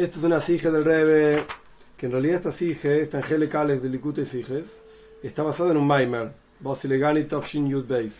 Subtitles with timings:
[0.00, 1.44] Esto es una sige del Rebe,
[1.98, 4.80] que en realidad esta sige, esta Angelicales de Likute Siges,
[5.22, 8.14] está basada en un Maimer, Bosilegani Tofshin Yud Beis.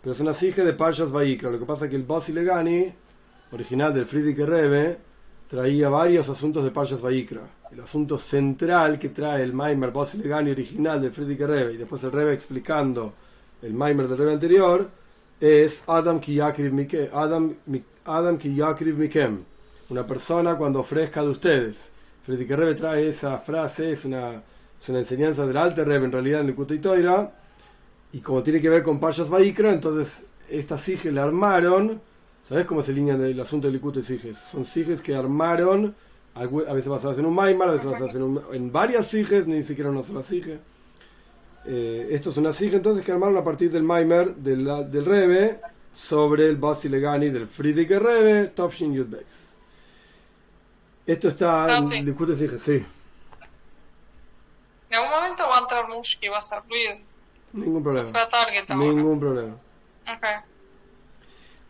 [0.00, 1.50] Pero es una sige de Parshas Vaikra.
[1.50, 2.90] Lo que pasa es que el Bosilegani,
[3.52, 4.96] original del Friedrich Rebe,
[5.46, 7.42] traía varios asuntos de Parshas Vaikra.
[7.70, 12.12] El asunto central que trae el Maimer Bosilegani original del Friedrich Rebe, y después el
[12.12, 13.12] Rebe explicando
[13.60, 14.88] el Maimer del Rebe anterior,
[15.38, 16.40] es Adam Ki
[16.72, 17.10] Mikem.
[17.12, 17.56] Adam,
[18.96, 19.44] Mikem
[19.90, 21.90] una persona cuando ofrezca de ustedes.
[22.24, 24.42] Friedrich Rebbe trae esa frase, es una,
[24.80, 27.32] es una enseñanza del Alter Rebbe en realidad en el Kutei Toira,
[28.12, 32.00] y como tiene que ver con Pashas Vaikra, entonces esta sige le armaron,
[32.48, 34.36] ¿sabes cómo se línea el asunto del Likute Siges?
[34.50, 35.94] Son siges que armaron,
[36.34, 39.90] a veces basadas en un Maimar, a veces basadas en, en varias siges, ni siquiera
[39.90, 40.58] una sola sige.
[41.66, 45.60] Eh, esto es una sige entonces que armaron a partir del Maimer del, del Rebe
[45.92, 49.49] sobre el Basilegani del Friedrich Rebbe, Topshin Yud Beis.
[51.10, 52.86] Esto está en Likute dije, sí.
[54.90, 56.98] En algún momento va a entrar Mushki, va a ser ruido.
[57.52, 58.28] Ningún problema.
[58.28, 59.56] target Ningún problema.
[60.02, 60.36] Okay.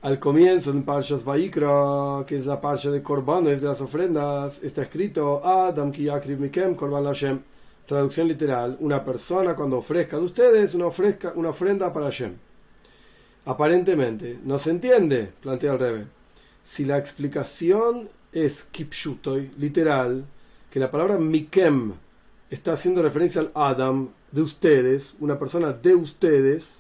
[0.02, 4.83] Al comienzo en Parshas Vaikra, que es la parsha de Korbanes, de las ofrendas, está
[4.83, 7.41] escrito Adam ki mikem korban Hashem.
[7.86, 12.36] Traducción literal: Una persona cuando ofrezca de ustedes una, ofrezca, una ofrenda para Hashem.
[13.46, 16.06] Aparentemente, no se entiende, plantea el Rebe.
[16.62, 20.25] Si la explicación es kipshutoy, literal,
[20.70, 21.92] que la palabra mikem
[22.48, 26.78] está haciendo referencia al Adam de ustedes, una persona de ustedes.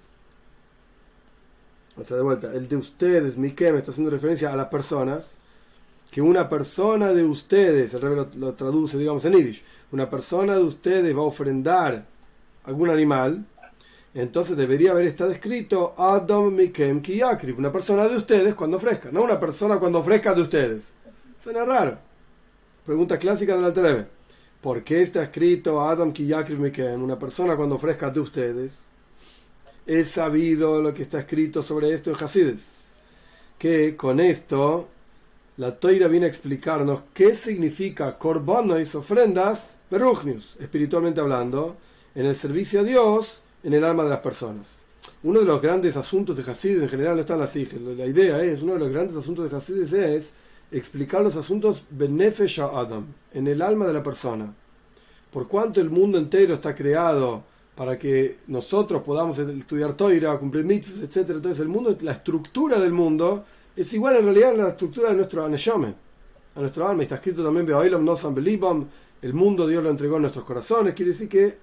[1.96, 5.34] O sea, de vuelta, el de ustedes, mikem, está haciendo referencia a las personas.
[6.10, 9.62] Que una persona de ustedes, el rey lo, traduce, digamos, en Yiddish,
[9.92, 12.04] una persona de ustedes va a ofrendar
[12.64, 13.44] algún animal,
[14.12, 19.22] entonces debería haber estado escrito Adam Mikem Kiyakriv, una persona de ustedes cuando ofrezca, no
[19.22, 20.94] una persona cuando ofrezca de ustedes.
[21.42, 21.96] Suena raro.
[22.84, 24.06] Pregunta clásica del Alter
[24.60, 26.12] ¿Por qué está escrito Adam
[26.92, 28.76] en una persona cuando ofrezca de ustedes?
[29.86, 32.90] Es sabido lo que está escrito sobre esto en Hasides.
[33.58, 34.88] Que con esto
[35.56, 38.18] la Toira viene a explicarnos qué significa
[38.78, 41.78] y ofrendas, berujnius, espiritualmente hablando,
[42.14, 44.68] en el servicio a Dios, en el alma de las personas.
[45.22, 47.46] Uno de los grandes asuntos de Hasides, en general no está en la
[47.94, 50.34] la idea es, uno de los grandes asuntos de Hasides es
[50.72, 54.54] explicar los asuntos Benefesh Adam, en el alma de la persona.
[55.32, 57.44] Por cuanto el mundo entero está creado
[57.74, 61.30] para que nosotros podamos estudiar Toira, cumplir mitzvahs, etc.
[61.30, 63.44] Entonces el mundo, la estructura del mundo
[63.74, 65.94] es igual en realidad a la estructura de nuestro Aneshome,
[66.54, 67.02] a nuestro alma.
[67.02, 67.66] Está escrito también
[69.22, 70.94] el mundo Dios lo entregó en nuestros corazones.
[70.94, 71.58] Quiere decir que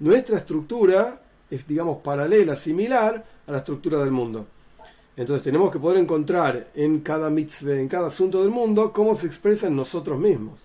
[0.00, 4.46] nuestra estructura es, digamos, paralela, similar a la estructura del mundo.
[5.16, 9.26] Entonces tenemos que poder encontrar en cada mitzvah, en cada asunto del mundo, cómo se
[9.26, 10.60] expresa en nosotros mismos.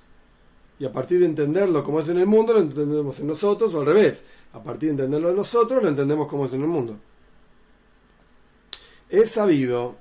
[0.77, 3.79] Y a partir de entenderlo como es en el mundo, lo entendemos en nosotros, o
[3.79, 4.25] al revés.
[4.53, 6.97] A partir de entenderlo en nosotros, lo entendemos como es en el mundo.
[9.09, 9.95] Es sabido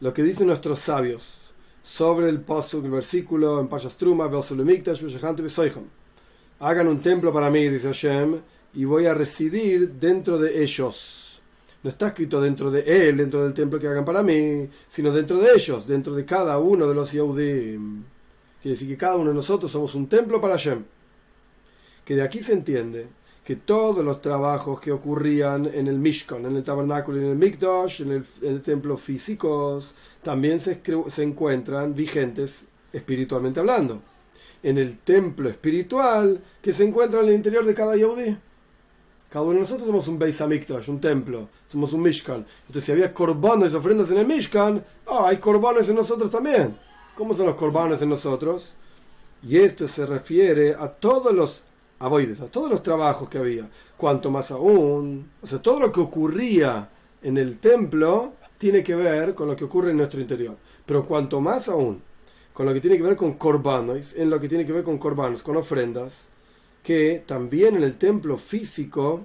[0.00, 4.30] lo que dicen nuestros sabios sobre el pasuk, el versículo en Payastruma,
[6.60, 8.40] Hagan un templo para mí, dice Hashem,
[8.74, 11.23] y voy a residir dentro de ellos
[11.84, 15.38] no está escrito dentro de él, dentro del templo que hagan para mí, sino dentro
[15.38, 18.04] de ellos, dentro de cada uno de los Yehudim.
[18.62, 20.82] Quiere decir que cada uno de nosotros somos un templo para Hashem.
[22.06, 23.06] Que de aquí se entiende
[23.44, 28.00] que todos los trabajos que ocurrían en el Mishkan, en el tabernáculo, en el Mikdash,
[28.00, 30.80] en el, templo físicos, también se,
[31.18, 32.64] encuentran vigentes
[32.94, 34.00] espiritualmente hablando.
[34.62, 38.34] En el templo espiritual que se encuentra en el interior de cada Yehudi.
[39.34, 42.46] Cada uno de nosotros somos un Beis Hamikdash, un templo, somos un Mishkan.
[42.68, 46.78] Entonces, si había corbanos y ofrendas en el Mishkan, ah, hay corbanos en nosotros también.
[47.16, 48.74] ¿Cómo son los corbanos en nosotros?
[49.42, 51.64] Y esto se refiere a todos los
[51.98, 53.68] avoides, a todos los trabajos que había.
[53.96, 56.88] Cuanto más aún, o sea, todo lo que ocurría
[57.20, 60.56] en el templo tiene que ver con lo que ocurre en nuestro interior.
[60.86, 62.00] Pero cuanto más aún,
[62.52, 64.96] con lo que tiene que ver con corbanos, en lo que tiene que ver con
[64.96, 66.28] corbanos, con ofrendas,
[66.84, 69.24] que también en el templo físico,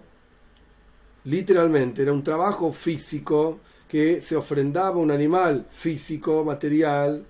[1.25, 3.59] literalmente, era un trabajo físico
[3.89, 7.25] que se ofrendaba un animal físico, material,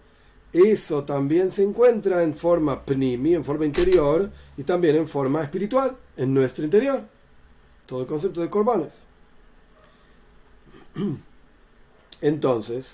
[0.53, 5.97] eso también se encuentra en forma pnimi, en forma interior, y también en forma espiritual,
[6.15, 7.01] en nuestro interior.
[7.87, 8.93] Todo el concepto de corbanes.
[12.21, 12.87] Entonces,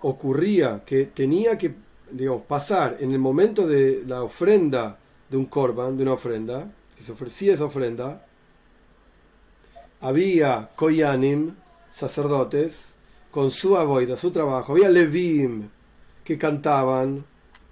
[0.00, 1.76] ocurría que tenía que
[2.10, 4.98] digamos, pasar en el momento de la ofrenda
[5.34, 8.24] de un korban, de una ofrenda, que se ofrecía esa ofrenda,
[10.00, 11.56] había koyanim,
[11.92, 12.92] sacerdotes,
[13.32, 15.68] con su aboida, su trabajo, había levim,
[16.22, 17.24] que cantaban,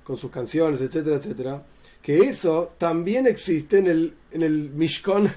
[0.02, 1.62] con sus canciones, etcétera, etcétera,
[2.02, 5.32] que eso también existe en el, en el Mishkan,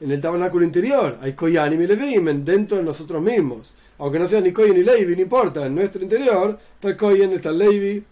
[0.00, 1.18] en el tabernáculo interior.
[1.22, 3.72] Hay Koyanim y Levim dentro de nosotros mismos.
[3.98, 7.32] Aunque no sea ni Koyen ni Levi, no importa, en nuestro interior está el Koyen,
[7.34, 8.04] está el Levi.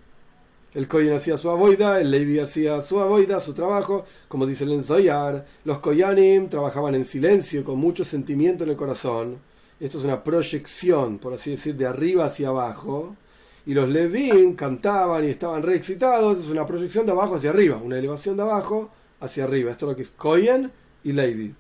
[0.77, 4.05] El Koyen hacía su avoida, el Levi hacía su avoida, su trabajo.
[4.29, 9.39] Como dice el Enzoyar, los Koyanim trabajaban en silencio, con mucho sentimiento en el corazón.
[9.81, 13.17] Esto es una proyección, por así decir, de arriba hacia abajo
[13.65, 16.41] y los Levin cantaban y estaban re excitados.
[16.45, 18.91] Es una proyección de abajo hacia arriba, una elevación de abajo
[19.21, 19.71] hacia arriba.
[19.71, 20.71] Esto es lo que es Koyen
[21.03, 21.55] y Levi.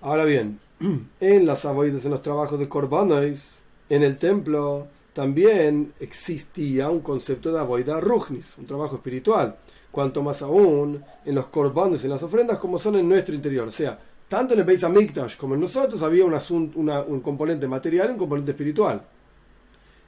[0.00, 0.58] Ahora bien,
[1.20, 3.38] en las aboides, en los trabajos de Korbanos,
[3.88, 9.56] en el templo, también existía un concepto de aboida Rugnis, un trabajo espiritual.
[9.90, 13.68] Cuanto más aún en los Korbanos, en las ofrendas, como son en nuestro interior.
[13.68, 13.96] O sea,
[14.28, 18.12] tanto en el Beis Hamikdash como en nosotros había un, asunto, un componente material y
[18.12, 19.02] un componente espiritual.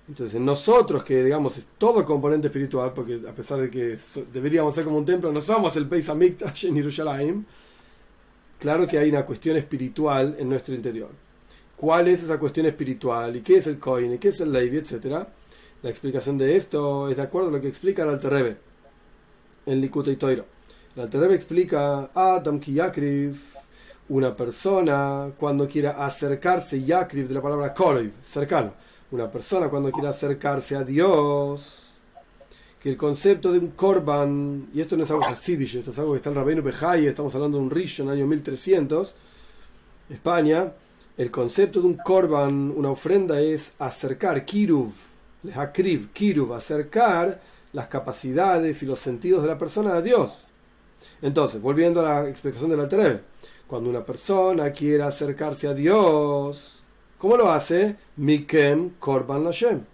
[0.08, 3.96] Entonces, nosotros, que digamos es todo componente espiritual, porque a pesar de que
[4.32, 7.46] deberíamos ser como un templo, no somos el Beis Hamikdash en Jerusalén,
[8.58, 11.25] claro que hay una cuestión espiritual en nuestro interior.
[11.76, 13.36] ¿Cuál es esa cuestión espiritual?
[13.36, 14.14] ¿Y qué es el Koine?
[14.14, 14.78] ¿Y qué es el Levi?
[14.78, 15.28] Etcétera.
[15.82, 18.56] La explicación de esto es de acuerdo a lo que explica el Alterrebe
[19.66, 20.46] en Likutei Toiro.
[20.94, 23.36] El Alterrebe explica Adam Kiyakriv,
[24.08, 28.72] una persona cuando quiera acercarse, Yakriv de la palabra Koroiv, cercano
[29.10, 31.82] una persona cuando quiere acercarse a Dios,
[32.80, 36.12] que el concepto de un korban, y esto no es algo hasidish, esto es algo
[36.12, 39.14] que está en Rabbeinu Bejai, estamos hablando de un Rish en el año 1300,
[40.10, 40.72] España,
[41.16, 44.92] el concepto de un korban, una ofrenda, es acercar, kiruv,
[45.42, 47.40] lehakrib, kiruv, acercar
[47.72, 50.44] las capacidades y los sentidos de la persona a Dios.
[51.22, 53.20] Entonces, volviendo a la explicación de la Treve,
[53.66, 56.76] cuando una persona quiere acercarse a Dios,
[57.18, 57.96] ¿Cómo lo hace?
[58.16, 59.84] Mikem Korban Lashem.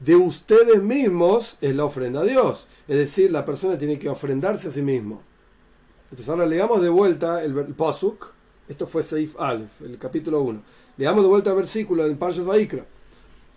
[0.00, 2.66] De ustedes mismos es la ofrenda a Dios.
[2.88, 5.22] Es decir, la persona tiene que ofrendarse a sí mismo.
[6.10, 8.32] Entonces ahora leamos de vuelta el, Pasuk.
[8.68, 10.60] Esto fue Seif Aleph, el capítulo 1.
[10.96, 12.84] Leamos de vuelta el versículo del Parshas Vaikra.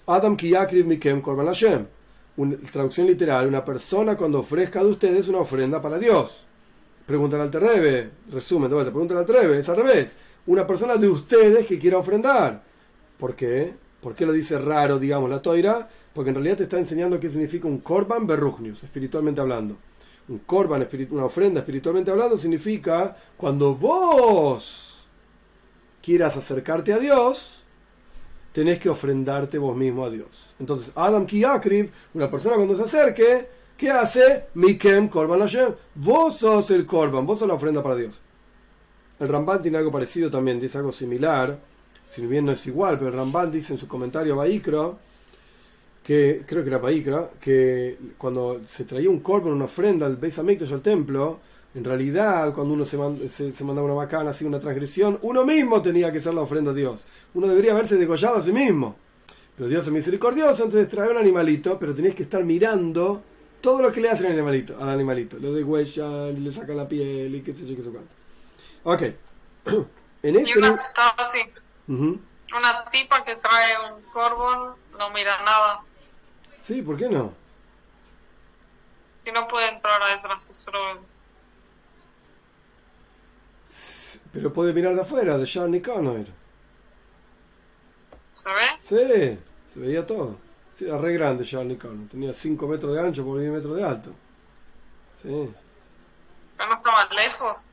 [0.06, 1.88] Adam Kiyakriv Mikem Korban Lashem.
[2.38, 6.46] Una traducción literal, una persona cuando ofrezca de ustedes una ofrenda para Dios.
[7.08, 10.16] Pregunta al Terrebe, resumen de vuelta, pregunta al Terrebe, es al revés
[10.46, 12.62] una persona de ustedes que quiera ofrendar.
[13.18, 13.74] ¿Por qué?
[14.02, 15.90] ¿Por qué lo dice raro, digamos, la toira?
[16.14, 19.76] Porque en realidad te está enseñando qué significa un korban berrugnius, espiritualmente hablando.
[20.28, 24.89] Un korban, una ofrenda espiritualmente hablando, significa cuando vos
[26.10, 27.62] quieras acercarte a Dios,
[28.52, 30.56] tenés que ofrendarte vos mismo a Dios.
[30.60, 33.48] Entonces, Adam Kiakrib, una persona cuando se acerque,
[33.78, 34.46] ¿qué hace?
[34.56, 35.72] Mikem Korban Hashem.
[35.94, 38.16] Vos sos el Korban, vos sos la ofrenda para Dios.
[39.20, 41.60] El Ramban tiene algo parecido también, dice algo similar,
[42.10, 44.98] si bien no es igual, pero el Ramban dice en su comentario a Baikra,
[46.04, 50.40] que creo que era Baikra, que cuando se traía un corpo, una ofrenda al Beis
[50.40, 51.40] Hamikdash al templo,
[51.80, 56.12] en realidad cuando uno se, se, mandaba una bacana, hacía una transgresión, uno mismo tenía
[56.12, 57.06] que ser la ofrenda a Dios.
[57.34, 58.98] Uno debería haberse degollado a sí mismo.
[59.56, 63.24] Pero Dios es misericordioso, entonces trae un animalito, pero tenías que estar mirando
[63.62, 65.38] todo lo que le hacen al animalito, al animalito.
[65.40, 68.14] Lo de huella, le sacan la piel y qué sé yo qué sé cuánto.
[68.84, 69.02] Ok.
[70.24, 70.52] en este.
[70.52, 70.92] Y una,
[71.88, 75.80] una tipa que trae un corbón no mira nada.
[76.62, 77.34] Sí, ¿por qué no?
[79.26, 80.28] Y no puede entrar a esa
[84.32, 86.26] Pero puede mirar de afuera, de Charlie Connor.
[88.36, 88.66] ¿Se ve?
[88.82, 89.40] Sí,
[89.74, 90.38] se veía todo.
[90.76, 92.08] Sí, era re grande Charlie Connor.
[92.10, 94.12] Tenía 5 metros de ancho por 10 metros de alto.
[95.22, 95.54] Sí.
[96.58, 97.66] ¿Pero no estaba lejos?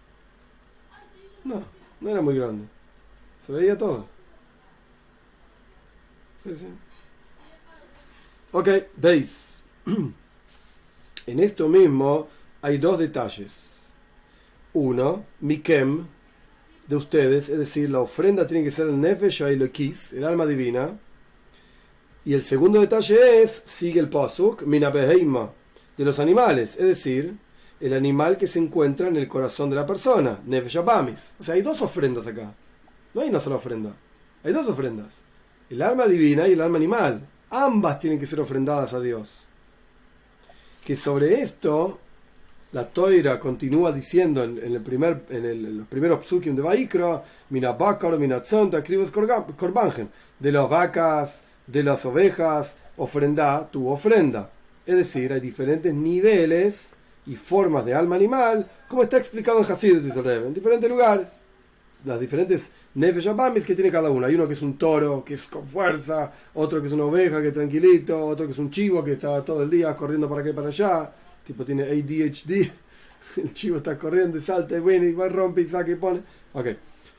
[1.44, 1.62] No,
[2.00, 2.66] no era muy grande.
[3.46, 4.06] Se veía todo.
[6.42, 6.66] Sí, sí.
[8.52, 9.62] Ok, veis.
[11.26, 12.28] En esto mismo
[12.62, 13.80] hay dos detalles.
[14.74, 16.06] Uno, Mikem,
[16.88, 20.98] de ustedes, es decir, la ofrenda tiene que ser el Nefesh el alma divina.
[22.24, 25.52] Y el segundo detalle es, sigue el Pasuk, Minabeheima,
[25.96, 27.36] de los animales, es decir,
[27.80, 31.62] el animal que se encuentra en el corazón de la persona, Nefesh O sea, hay
[31.62, 32.54] dos ofrendas acá.
[33.14, 33.94] No hay una sola ofrenda.
[34.44, 35.14] Hay dos ofrendas.
[35.70, 37.26] El alma divina y el alma animal.
[37.50, 39.30] Ambas tienen que ser ofrendadas a Dios.
[40.84, 41.98] Que sobre esto,
[42.76, 48.18] la Toira continúa diciendo en, el primer, en, los primeros psukim de Vaikra, Mina Bakar,
[48.18, 48.42] Mina
[49.56, 54.50] Korbangen, de las vacas, de las ovejas, ofrenda tu ofrenda.
[54.84, 56.90] Es decir, hay diferentes niveles
[57.24, 61.28] y formas de alma animal, como está explicado en Hasid, en diferentes lugares.
[62.04, 64.26] Las diferentes Nefesh que tiene cada uno.
[64.26, 67.40] Hay uno que es un toro, que es con fuerza, otro que es una oveja,
[67.40, 70.42] que es tranquilito, otro que es un chivo, que está todo el día corriendo para
[70.42, 71.10] acá y para allá,
[71.46, 72.70] tipo tiene ADHD,
[73.36, 76.22] el chivo está corriendo y salta y viene y va, rompe y saca y pone.
[76.52, 76.66] Ok,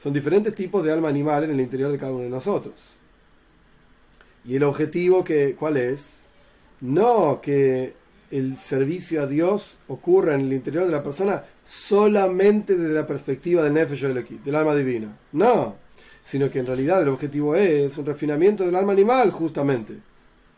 [0.03, 2.75] son diferentes tipos de alma animal en el interior de cada uno de nosotros.
[4.45, 6.21] Y el objetivo, que, ¿cuál es?
[6.79, 7.93] No que
[8.31, 13.63] el servicio a Dios ocurra en el interior de la persona solamente desde la perspectiva
[13.63, 15.17] del Nefesh X, del alma divina.
[15.33, 15.75] No,
[16.23, 19.93] sino que en realidad el objetivo es un refinamiento del alma animal, justamente.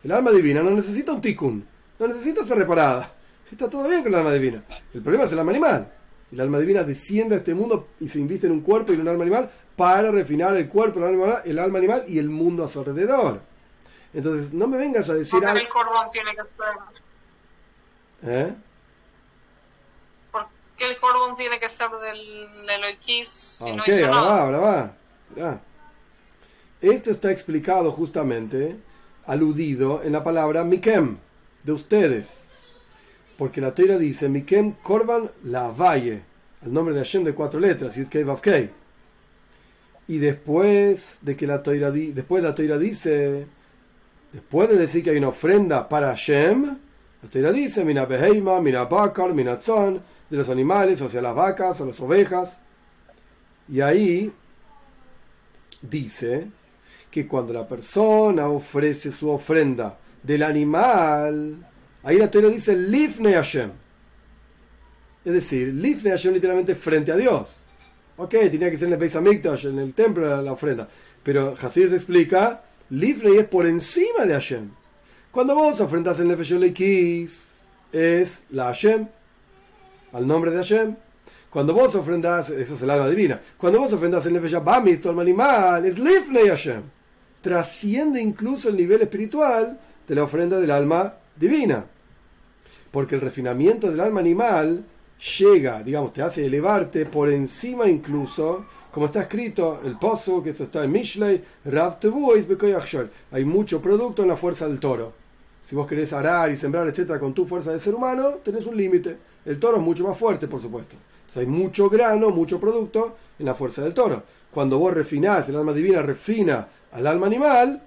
[0.03, 1.65] El alma divina no necesita un tikkun,
[1.99, 3.13] no necesita ser reparada.
[3.51, 4.63] Está todo bien con el alma divina.
[4.93, 5.91] El problema es el alma animal.
[6.31, 9.01] El alma divina desciende a este mundo y se inviste en un cuerpo y en
[9.01, 12.29] un alma animal para refinar el cuerpo, el alma, animal, el alma animal y el
[12.29, 13.41] mundo a su alrededor.
[14.13, 15.59] Entonces, no me vengas a decir algo.
[15.59, 16.41] el cordón tiene que
[18.21, 18.31] ser?
[18.31, 18.53] ¿Eh?
[20.31, 23.29] ¿Por qué el cordón tiene que ser del, X?
[23.57, 24.91] Si ok, ahora va, ahora va.
[25.35, 25.61] Mirá.
[26.81, 28.79] Esto está explicado justamente,
[29.25, 31.17] aludido en la palabra Mikem,
[31.63, 32.48] de ustedes.
[33.39, 36.21] Porque la Teira dice Mikem Korban la Valle,
[36.61, 38.41] el nombre de Hashem de cuatro letras, Yud Vav
[40.07, 43.47] Y después de que la Teira, después la Teira dice
[44.31, 46.77] Después de decir que hay una ofrenda para Hashem,
[47.23, 51.33] la Torah dice, mina beheima, mina bakar, mina tzon, de los animales, o sea, las
[51.33, 52.59] vacas o las ovejas.
[53.67, 54.31] Y ahí
[55.81, 56.47] dice
[57.09, 61.65] que cuando la persona ofrece su ofrenda del animal,
[62.03, 63.71] ahí la Torah dice, lifne Hashem.
[65.25, 67.55] Es decir, lifne Hashem literalmente frente a Dios.
[68.17, 70.89] Ok, tenía que ser en el Beis en el templo la ofrenda.
[71.23, 74.71] Pero Hasid explica Livnei es por encima de Hashem.
[75.31, 77.49] Cuando vos ofrendas el Nefesh X,
[77.91, 79.07] es la Hashem,
[80.11, 80.95] al nombre de Hashem.
[81.51, 83.39] Cuando vos ofrendas, eso es el alma divina.
[83.57, 86.81] Cuando vos ofrendas el Nefesh Bamis, tu alma animal, es Livnei Hashem.
[87.41, 91.85] Trasciende incluso el nivel espiritual de la ofrenda del alma divina.
[92.91, 94.83] Porque el refinamiento del alma animal
[95.37, 100.63] llega, digamos, te hace elevarte por encima incluso como está escrito el pozo, que esto
[100.63, 101.43] está en Mishlei,
[103.31, 105.13] Hay mucho producto en la fuerza del toro.
[105.61, 108.75] Si vos querés arar y sembrar, etcétera, con tu fuerza de ser humano, tenés un
[108.75, 109.17] límite.
[109.45, 110.95] El toro es mucho más fuerte, por supuesto.
[111.35, 114.23] hay mucho grano, mucho producto en la fuerza del toro.
[114.51, 117.83] Cuando vos refinás, el alma divina refina al alma animal,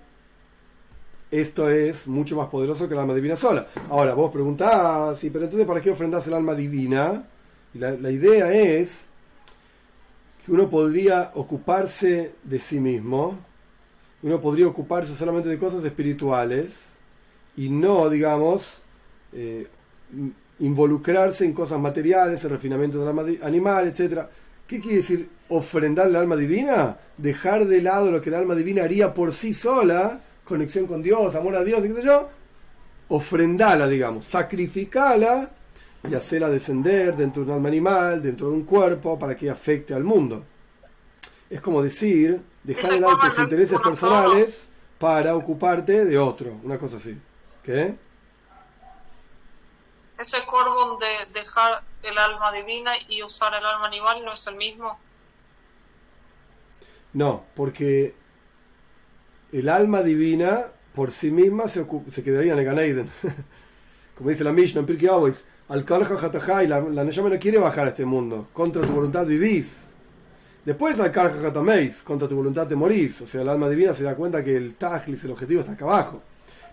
[1.33, 3.67] esto es mucho más poderoso que el alma divina sola.
[3.89, 7.25] Ahora, vos preguntás, sí, pero entonces, ¿para qué ofrendás el alma divina?
[7.75, 9.07] Y la, idea es
[10.45, 13.39] que uno podría ocuparse de sí mismo,
[14.23, 16.91] uno podría ocuparse solamente de cosas espirituales
[17.57, 18.83] y no, digamos,
[19.33, 19.69] eh,
[20.59, 24.27] involucrarse en cosas materiales, el refinamiento del alma animal, etc.
[24.67, 26.99] ¿Qué quiere decir ofrendar el alma divina?
[27.17, 31.35] Dejar de lado lo que el alma divina haría por sí sola, conexión con Dios,
[31.35, 32.31] amor a Dios, y qué sé yo,
[33.09, 35.51] ofrendarla, digamos, sacrificarla
[36.09, 39.95] y hacerla descender dentro de un alma animal, dentro de un cuerpo, para que afecte
[39.95, 40.45] al mundo.
[41.49, 44.69] Es como decir, dejar de lado tus intereses personales
[44.99, 47.21] para ocuparte de otro, una cosa así.
[47.63, 47.95] ¿Qué?
[50.19, 54.57] Ese corvo de dejar el alma divina y usar el alma animal no es el
[54.57, 54.99] mismo.
[57.13, 58.15] No, porque
[59.53, 63.11] el alma divina por sí misma se, se quedaría en el.
[64.17, 67.87] Como dice la Mishnah en Pirkei Avos, al y la, la Neshama no quiere bajar
[67.87, 68.49] a este mundo.
[68.53, 69.89] Contra tu voluntad vivís.
[70.65, 71.53] Después al Karja
[72.05, 73.21] contra tu voluntad te morís.
[73.23, 75.87] O sea, el alma divina se da cuenta que el Tajlis, el objetivo, está acá
[75.87, 76.23] abajo.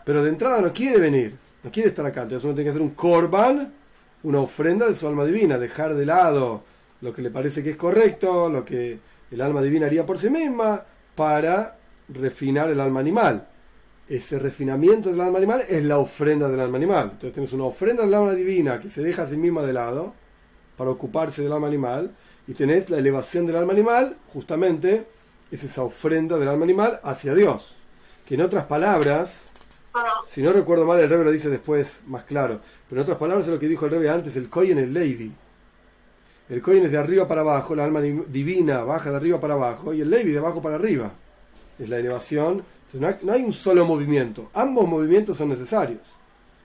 [0.06, 1.36] Pero de entrada no quiere venir.
[1.64, 2.24] No quiere estar acá.
[2.24, 3.74] Entonces uno tiene que hacer un korban,
[4.24, 5.58] una ofrenda de su alma divina.
[5.58, 6.64] Dejar de lado
[7.02, 9.00] lo que le parece que es correcto, lo que
[9.32, 10.84] el alma divina haría por sí misma,
[11.16, 11.79] para
[12.14, 13.48] refinar el alma animal
[14.10, 17.12] ese refinamiento del alma animal es la ofrenda del alma animal.
[17.12, 20.14] Entonces tienes una ofrenda del alma divina que se deja a sí misma de lado
[20.76, 22.12] para ocuparse del alma animal
[22.48, 25.06] y tenés la elevación del alma animal, justamente
[25.52, 27.76] es esa ofrenda del alma animal hacia Dios.
[28.26, 29.44] Que en otras palabras,
[30.28, 33.46] si no recuerdo mal, el Rebe lo dice después más claro, pero en otras palabras
[33.46, 35.32] es lo que dijo el Rebe antes, el Koyen el Levi.
[36.50, 39.94] El Koyen es de arriba para abajo, la alma divina baja de arriba para abajo
[39.94, 41.12] y el Levi de abajo para arriba.
[41.80, 42.64] Es la elevación
[42.98, 46.02] no hay un solo movimiento, ambos movimientos son necesarios.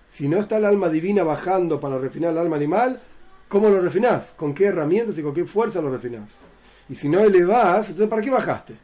[0.08, 3.00] Si no está el alma divina bajando para refinar el alma animal,
[3.48, 4.32] ¿cómo lo refinás?
[4.36, 6.30] ¿Con qué herramientas y con qué fuerza lo refinás?
[6.88, 8.76] Y si no elevás, entonces ¿para qué bajaste?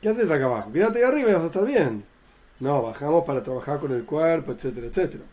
[0.00, 0.72] ¿Qué haces acá abajo?
[0.72, 2.04] Quédate ahí arriba y vas a estar bien.
[2.60, 5.24] No, bajamos para trabajar con el cuerpo, etcétera, etcétera.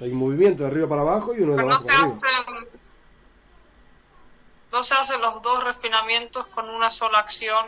[0.00, 2.66] hay un movimiento de arriba para abajo y uno de abajo para arriba.
[4.72, 7.66] no se hacen los dos refinamientos con una sola acción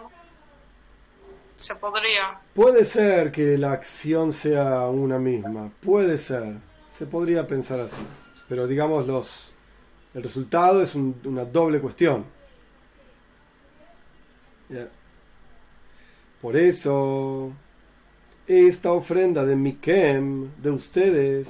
[2.54, 6.57] Puede ser que la acción sea una misma, puede ser,
[6.90, 8.02] se podría pensar así,
[8.49, 9.52] pero digamos los,
[10.14, 12.25] el resultado es una doble cuestión.
[16.40, 17.52] Por eso,
[18.47, 21.49] esta ofrenda de Mikem, de ustedes,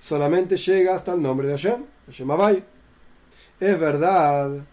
[0.00, 2.62] solamente llega hasta el nombre de Hashem, Hashem.
[3.60, 4.64] Es verdad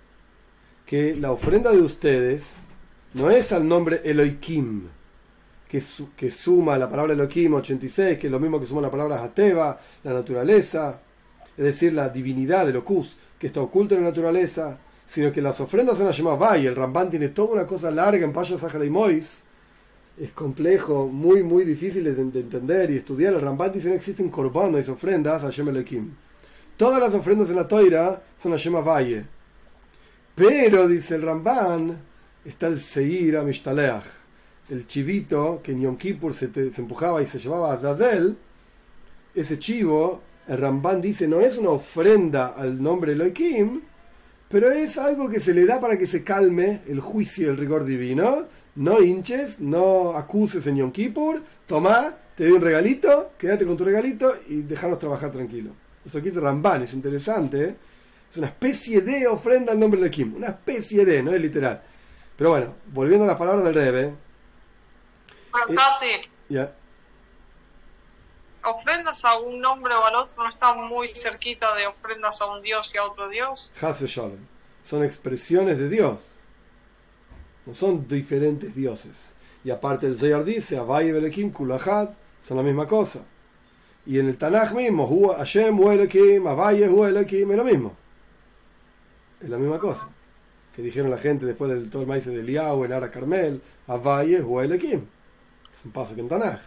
[0.85, 2.64] que la ofrenda de ustedes
[3.15, 4.83] no es al nombre Elohim,
[5.67, 9.79] que, suma la palabra Elohim 86, que es lo mismo que suma la palabra Hateva,
[10.03, 10.99] la naturaleza,
[11.57, 15.59] es decir, la divinidad de Locus, que está oculta en la naturaleza, sino que las
[15.59, 16.65] ofrendas son Hashem Abai.
[16.65, 19.43] El Ramban tiene toda una cosa larga en Paya Sahara y Mois
[20.17, 23.33] es complejo, muy, muy difícil de, entender y estudiar.
[23.33, 26.11] El Ramban dice no existen corbanos y ofrendas a Hashem Elohim.
[26.77, 29.25] Todas las ofrendas en la toira son a Shema Valle.
[30.35, 31.97] Pero, dice el Ramban,
[32.45, 34.03] está el Seir Mishtaleach,
[34.69, 38.37] el chivito que en Yom Kippur se, se empujaba y se llevaba a Zazel.
[39.33, 43.81] Ese chivo, el Ramban dice, no es una ofrenda al nombre Elohim,
[44.47, 47.57] pero es algo que se le da para que se calme el juicio y el
[47.57, 53.65] rigor divino no hinches, no acuses en Yom Kippur, toma, te doy un regalito, quédate
[53.65, 55.71] con tu regalito y déjanos trabajar tranquilo.
[56.05, 57.75] Eso aquí es Ramban, es interesante, ¿eh?
[58.31, 61.81] es una especie de ofrenda al nombre de Kim, una especie de, no es literal.
[62.37, 64.13] Pero bueno, volviendo a las palabras del Rebe.
[66.49, 66.69] Eh,
[68.63, 72.61] ofrendas a un nombre o al otro no están muy cerquita de ofrendas a un
[72.61, 73.71] dios y a otro dios.
[74.83, 76.35] Son expresiones de Dios
[77.65, 79.33] no son diferentes dioses.
[79.63, 82.09] Y aparte el Zayar dice, Abaye Belekim Kulahad,
[82.41, 83.21] son la misma cosa.
[84.05, 87.95] Y en el Tanaj mismo, Hashem Huelekim, Abaye Huelekim, es lo mismo.
[89.41, 90.07] Es la misma cosa.
[90.75, 94.41] Que dijeron la gente después del todo el maíz de Liao en Ara Carmel, Abaye
[94.41, 95.05] Huelekim.
[95.73, 96.59] Es un paso que en Tanaj.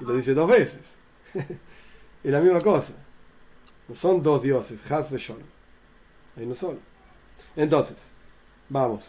[0.00, 0.80] Y lo dice dos veces.
[1.34, 2.92] es la misma cosa.
[3.88, 5.42] No son dos dioses, Haz Sholom.
[6.36, 6.78] Hay no solo.
[7.56, 8.08] Entonces,
[8.68, 9.04] vamos.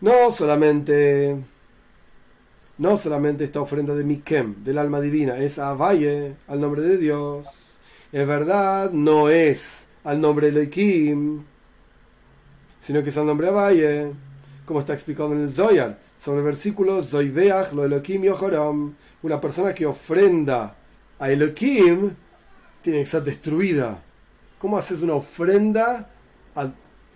[0.00, 1.36] No solamente,
[2.78, 6.96] no solamente esta ofrenda de Mikem, del alma divina, es a Valle, al nombre de
[6.96, 7.46] Dios.
[8.12, 11.44] Es verdad, no es al nombre de Elohim,
[12.80, 14.12] sino que al nombre Valle,
[14.64, 18.94] como está explicado en el Zoyar, sobre el versículo Zoiveach lo Elohim Yohoram.
[19.22, 20.74] Una persona que ofrenda
[21.18, 22.10] a Elohim
[22.82, 24.02] tiene que ser destruida.
[24.58, 26.10] ¿Cómo haces una ofrenda
[26.54, 26.70] a,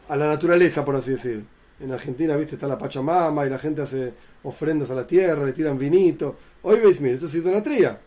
[0.09, 1.45] a la naturaleza, por así decir?
[1.81, 5.53] En Argentina, viste, está la Pachamama y la gente hace ofrendas a la tierra, le
[5.53, 6.37] tiran vinito.
[6.63, 7.99] Hoy veis, mire, esto es idolatría.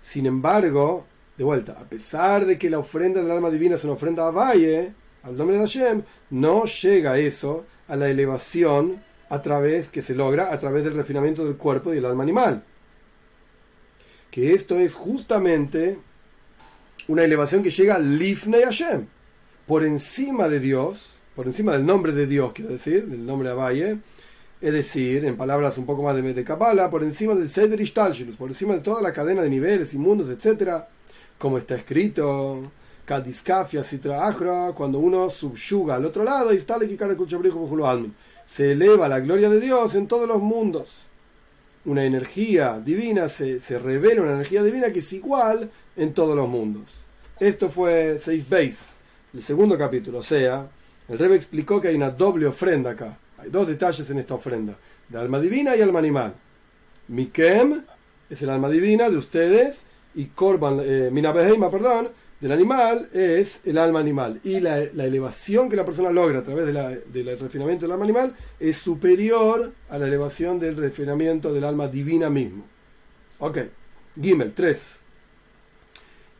[0.00, 3.92] Sin embargo, de vuelta, a pesar de que la ofrenda del alma divina es una
[3.92, 9.90] ofrenda a Valle, al nombre de Hashem, no llega eso a la elevación a través
[9.90, 12.64] que se logra a través del refinamiento del cuerpo y del alma animal.
[14.30, 15.98] Que esto es justamente
[17.08, 19.06] una elevación que llega Lifnei Hashem,
[19.66, 23.52] por encima de Dios, por encima del nombre de Dios, quiero decir, del nombre de
[23.52, 23.98] Abaye,
[24.60, 28.36] es decir, en palabras un poco más de, de Kabbalah, por encima del Seder Ishtalshilus,
[28.36, 30.84] por encima de toda la cadena de niveles y mundos, etc.,
[31.38, 32.70] como está escrito,
[33.10, 36.60] Kadiskafia Sitra Ahra, cuando uno subyuga al otro lado, y
[38.46, 40.90] se eleva la gloria de Dios en todos los mundos.
[41.86, 46.48] Una energía divina, se, se revela una energía divina que es igual en todos los
[46.48, 46.84] mundos.
[47.40, 48.94] Esto fue 6 Base,
[49.34, 50.68] el segundo capítulo, o sea,
[51.08, 53.18] el Rebbe explicó que hay una doble ofrenda acá.
[53.38, 54.76] Hay dos detalles en esta ofrenda:
[55.08, 56.34] de alma divina y alma animal.
[57.08, 57.82] Mikem
[58.28, 59.80] es el alma divina de ustedes
[60.14, 61.10] y Korban, eh,
[61.72, 62.10] perdón,
[62.40, 64.40] del animal es el alma animal.
[64.44, 68.76] Y la, elevación que la persona logra a través del refinamiento del alma animal es
[68.76, 72.64] superior a la elevación del refinamiento del alma divina mismo.
[73.38, 73.58] Ok,
[74.20, 74.96] Gimel 3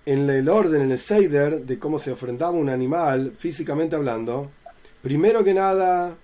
[0.07, 4.51] en el orden, en el Seider, de cómo se ofrendaba un animal, físicamente hablando,
[5.03, 6.19] Primero que nada,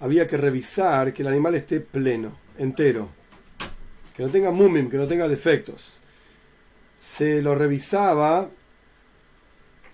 [0.00, 3.08] había que revisar que el animal esté pleno, entero,
[4.14, 5.94] que no tenga mumim, que no tenga defectos.
[7.00, 8.50] Se lo revisaba,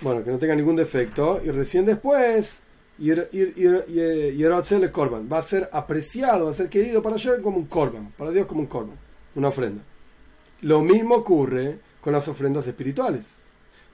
[0.05, 2.59] bueno, que no tenga ningún defecto, y recién después,
[2.99, 8.13] el Korban, va a ser apreciado, va a ser querido para Dios como un Korban,
[8.19, 8.99] para Dios como un Korban,
[9.35, 9.83] una ofrenda.
[10.61, 13.29] Lo mismo ocurre con las ofrendas espirituales.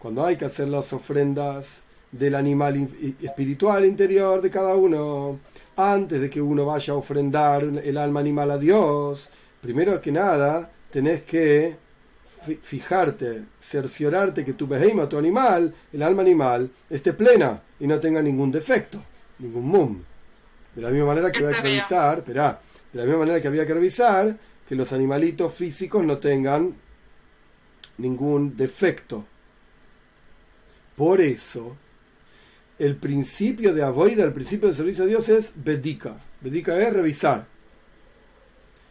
[0.00, 2.88] Cuando hay que hacer las ofrendas del animal
[3.22, 5.38] espiritual interior de cada uno,
[5.76, 9.28] antes de que uno vaya a ofrendar el alma animal a Dios,
[9.60, 11.76] primero que nada tenés que
[12.62, 18.22] fijarte, cerciorarte que tu beheima, tu animal, el alma animal, esté plena y no tenga
[18.22, 19.02] ningún defecto,
[19.38, 20.02] ningún mum.
[20.74, 22.60] De la misma manera que voy a revisar, espera,
[22.92, 24.36] De la misma manera que había que revisar
[24.68, 26.74] que los animalitos físicos no tengan
[27.98, 29.24] ningún defecto.
[30.96, 31.76] Por eso,
[32.78, 36.20] el principio de avoida, el principio del servicio a Dios es bedika.
[36.40, 37.46] Bedika es revisar.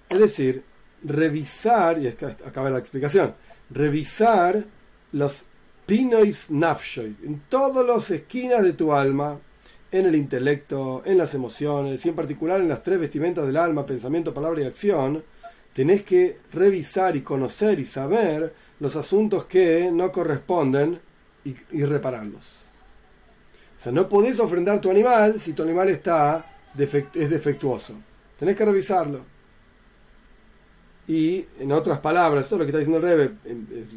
[0.09, 0.63] Es decir,
[1.03, 3.33] revisar, y acaba la explicación,
[3.69, 4.63] revisar
[5.11, 5.43] los
[5.85, 9.39] pinois nafshoy, en todas las esquinas de tu alma,
[9.91, 13.85] en el intelecto, en las emociones, y en particular en las tres vestimentas del alma,
[13.85, 15.23] pensamiento, palabra y acción,
[15.73, 20.99] tenés que revisar y conocer y saber los asuntos que no corresponden
[21.43, 22.45] y, repararlos.
[22.45, 26.45] O sea, no podés ofrendar tu animal si tu animal está
[26.77, 27.93] es defectuoso.
[28.37, 29.21] Tenés que revisarlo.
[31.09, 33.33] Y en otras palabras, esto es lo que está diciendo el Rebe,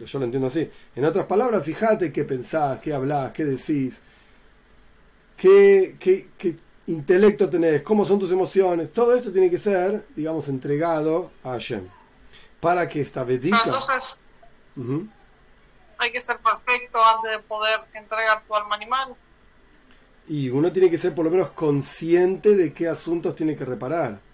[0.07, 0.71] yo lo entiendo así.
[0.97, 4.01] En otras palabras, fíjate qué pensás, qué hablás, qué decís,
[5.37, 8.91] qué, qué, qué intelecto tenés, cómo son tus emociones.
[8.95, 11.87] Todo esto tiene que ser, digamos, entregado a Hashem.
[12.61, 13.63] Para que esta vedika.
[15.99, 19.15] Hay que ser perfecto antes de poder entregar tu alma animal.
[20.29, 24.32] Y uno tiene que ser por lo menos consciente de qué asuntos tiene que reparar.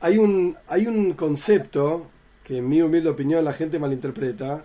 [0.00, 2.06] Hay un, hay un concepto
[2.42, 4.64] que en mi humilde opinión la gente malinterpreta.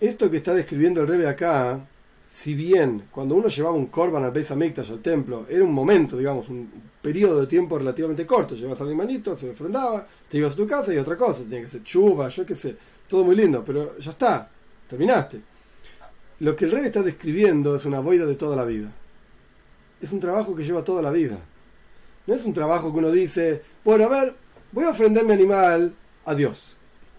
[0.00, 1.86] Esto que está describiendo el Rebe acá,
[2.28, 6.16] si bien cuando uno llevaba un korban al Beis Hamikdash, al templo, era un momento,
[6.16, 6.68] digamos, un
[7.00, 10.92] periodo de tiempo relativamente corto, llevas al animalito, se ofrendaba, te ibas a tu casa
[10.92, 12.76] y otra cosa, tenía que ser chuva, yo qué sé,
[13.08, 14.50] todo muy lindo, pero ya está,
[14.90, 15.40] terminaste.
[16.40, 18.92] Lo que el rey está describiendo es una boida de toda la vida.
[20.02, 21.38] Es un trabajo que lleva toda la vida.
[22.26, 24.34] No es un trabajo que uno dice, bueno, a ver,
[24.72, 26.76] voy a ofrender mi animal a Dios.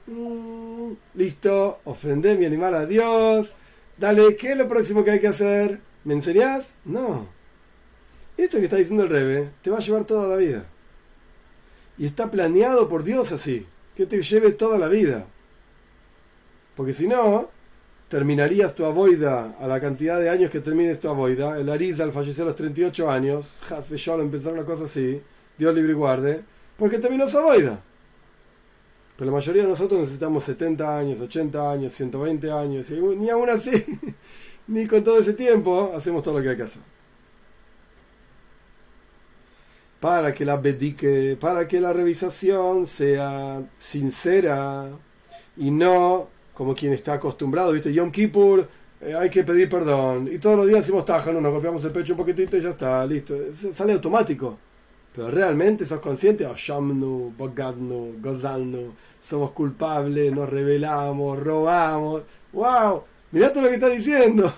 [0.07, 3.55] Mm, listo, ofrendé mi animal a Dios.
[3.97, 5.79] Dale, ¿qué es lo próximo que hay que hacer?
[6.03, 6.75] ¿Me enseñás?
[6.85, 7.27] No.
[8.37, 10.65] Esto que está diciendo el Rebe te va a llevar toda la vida.
[11.97, 13.65] Y está planeado por Dios así,
[13.95, 15.25] que te lleve toda la vida.
[16.75, 17.49] Porque si no,
[18.07, 21.59] terminarías tu aboida a la cantidad de años que termines tu aboida.
[21.59, 23.45] El Arizal falleció a los 38 años.
[23.69, 25.21] Hasbe empezó una cosa así.
[25.57, 26.43] Dios libre y guarde.
[26.77, 27.81] Porque terminó su aboida.
[29.17, 32.89] Pero la mayoría de nosotros necesitamos 70 años, 80 años, 120 años.
[32.91, 33.83] Ni aún así,
[34.67, 36.81] ni con todo ese tiempo, hacemos todo lo que hay que hacer.
[39.99, 44.91] Para que la bedique, para que la revisación sea sincera
[45.57, 47.93] y no como quien está acostumbrado, ¿viste?
[47.93, 48.67] Yom Kippur,
[48.99, 50.27] eh, hay que pedir perdón.
[50.31, 53.05] Y todos los días decimos no nos golpeamos el pecho un poquitito y ya está,
[53.05, 53.35] listo.
[53.53, 54.57] Sale automático.
[55.13, 58.91] Pero realmente sos consciente, Shamnu, Bogadnu, Gozalnu,
[59.21, 62.23] somos culpables, nos rebelamos, robamos.
[62.53, 63.03] ¡Wow!
[63.31, 64.51] Mirá todo lo que está diciendo.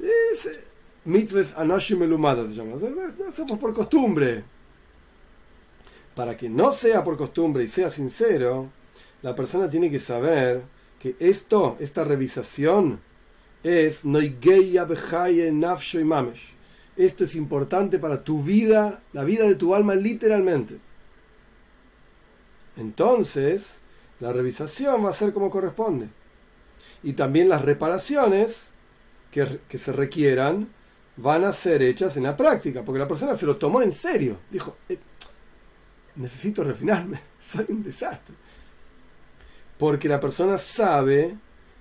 [0.00, 0.64] Es,
[1.04, 2.76] mitzvahs Anoshim Elumada se llama.
[2.80, 4.42] No hacemos por costumbre.
[6.14, 8.70] Para que no sea por costumbre y sea sincero,
[9.20, 13.00] la persona tiene que saber que esto, esta revisación,
[13.62, 14.04] es
[16.96, 20.78] Esto es importante para tu vida, la vida de tu alma literalmente.
[22.76, 23.78] Entonces,
[24.20, 26.08] la revisación va a ser como corresponde.
[27.02, 28.66] Y también las reparaciones
[29.30, 30.68] que, que, se requieran
[31.16, 34.38] van a ser hechas en la práctica, porque la persona se lo tomó en serio.
[34.50, 34.98] Dijo, eh,
[36.16, 38.34] necesito refinarme, soy un desastre
[39.78, 41.36] porque la persona sabe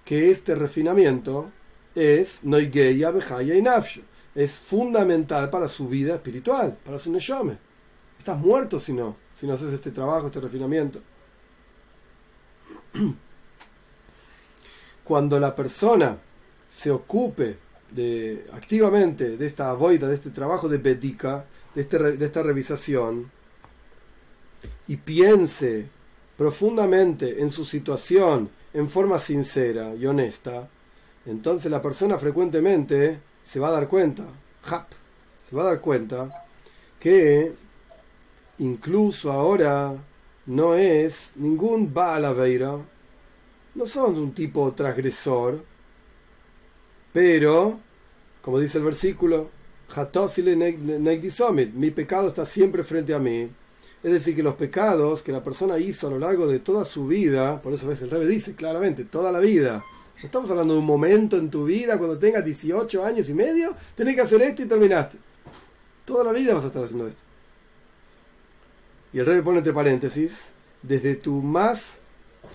[0.05, 1.51] que este refinamiento
[1.95, 4.01] es noigeya, bejaya y nafsho.
[4.35, 7.57] Es fundamental para su vida espiritual, para su neshome.
[8.19, 11.01] Estás muerto si no, si no haces este trabajo, este refinamiento.
[15.03, 16.17] Cuando la persona
[16.69, 17.57] se ocupe
[18.53, 23.31] activamente de esta voida, de este trabajo de bedika, de, este, de esta revisación,
[24.87, 25.89] y piense
[26.37, 30.69] profundamente en su situación en forma sincera y honesta,
[31.25, 34.23] entonces la persona frecuentemente se va a dar cuenta,
[35.49, 36.45] se va a dar cuenta
[36.99, 37.53] que
[38.59, 39.95] incluso ahora
[40.45, 42.77] no es ningún balaveira,
[43.75, 45.63] no son un tipo transgresor,
[47.13, 47.79] pero,
[48.41, 49.49] como dice el versículo,
[51.73, 53.49] mi pecado está siempre frente a mí.
[54.07, 57.07] Es decir, que los pecados que la persona hizo a lo largo de toda su
[57.07, 59.83] vida, por eso ves, el Rebe dice claramente, toda la vida.
[60.15, 63.75] No estamos hablando de un momento en tu vida cuando tengas 18 años y medio,
[63.95, 65.17] tenés que hacer esto y terminaste.
[66.05, 67.21] Toda la vida vas a estar haciendo esto.
[69.11, 71.97] Y el Rebe pone entre paréntesis, desde tu más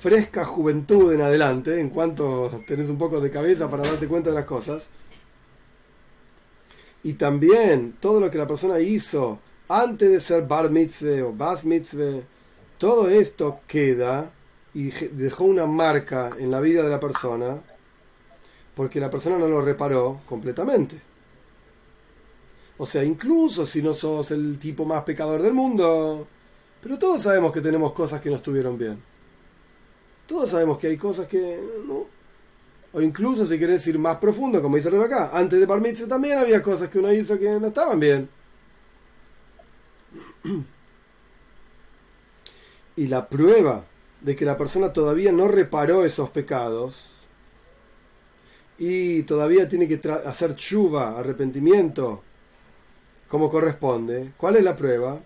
[0.00, 4.36] fresca juventud en adelante, en cuanto tenés un poco de cabeza para darte cuenta de
[4.36, 4.88] las cosas,
[7.02, 9.38] y también todo lo que la persona hizo
[9.72, 12.20] antes de ser bar mitzvah o bas mitzvah,
[12.78, 14.30] todo esto queda
[14.74, 17.58] y dejó una marca en la vida de la persona
[18.74, 21.00] porque la persona no lo reparó completamente.
[22.78, 26.26] O sea, incluso si no sos el tipo más pecador del mundo,
[26.82, 29.02] pero todos sabemos que tenemos cosas que no estuvieron bien.
[30.26, 32.06] Todos sabemos que hay cosas que no.
[32.94, 36.62] O incluso si querés ir más profundo, como dice acá, antes de Parmitzvah también había
[36.62, 38.28] cosas que uno hizo que no estaban bien.
[42.94, 43.86] Y la prueba
[44.20, 47.12] de que la persona todavía no reparó esos pecados
[48.78, 52.22] y todavía tiene que hacer chuva, arrepentimiento,
[53.28, 54.32] como corresponde.
[54.36, 55.20] ¿Cuál es la prueba?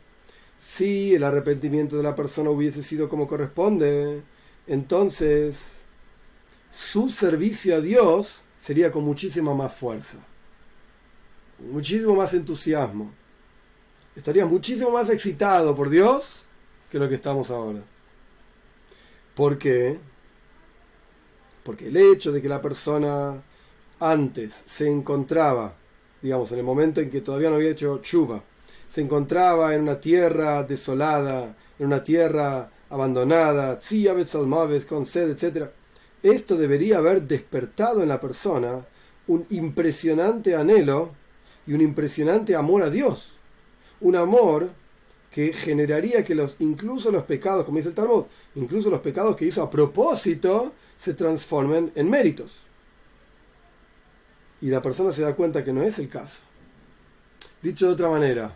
[0.61, 4.23] Si el arrepentimiento de la persona hubiese sido como corresponde,
[4.67, 5.73] entonces
[6.71, 10.19] su servicio a Dios sería con muchísima más fuerza,
[11.59, 13.13] muchísimo más entusiasmo.
[14.17, 16.43] Estarías muchísimo más excitado por Dios
[16.91, 17.81] que lo que estamos ahora.
[19.35, 19.99] ¿Por qué?
[21.63, 23.43] Porque el hecho de que la persona
[24.01, 25.75] antes se encontraba,
[26.23, 28.43] digamos, en el momento en que todavía no había hecho chuva,
[28.89, 33.79] se encontraba en una tierra desolada, en una tierra abandonada,
[34.89, 35.69] con sed, etc.
[36.23, 38.87] Esto debería haber despertado en la persona
[39.27, 41.13] un impresionante anhelo
[41.67, 43.36] y un impresionante amor a Dios.
[44.01, 44.71] Un amor
[45.31, 49.45] que generaría que los, incluso los pecados, como dice el Talmud, incluso los pecados que
[49.45, 52.57] hizo a propósito, se transformen en méritos.
[54.63, 56.41] Y la persona se da cuenta que no es el caso.
[57.61, 58.55] Dicho de otra manera,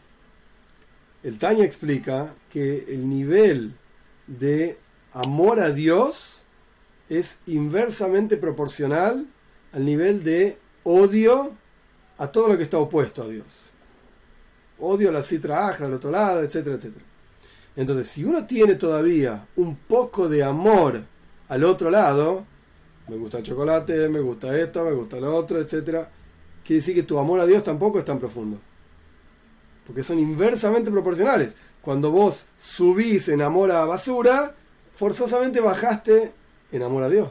[1.22, 3.74] el Taña explica que el nivel
[4.26, 4.78] de
[5.12, 6.36] amor a Dios
[7.10, 9.26] es inversamente proporcional
[9.72, 11.52] al nivel de odio
[12.16, 13.69] a todo lo que está opuesto a Dios
[14.80, 17.04] odio la citra ajra al otro lado, etcétera, etcétera.
[17.76, 21.02] Entonces, si uno tiene todavía un poco de amor
[21.48, 22.44] al otro lado,
[23.08, 26.10] me gusta el chocolate, me gusta esto, me gusta lo otro, etcétera,
[26.64, 28.58] quiere decir que tu amor a Dios tampoco es tan profundo.
[29.86, 31.54] Porque son inversamente proporcionales.
[31.80, 34.54] Cuando vos subís en amor a basura,
[34.94, 36.32] forzosamente bajaste
[36.70, 37.30] en amor a Dios.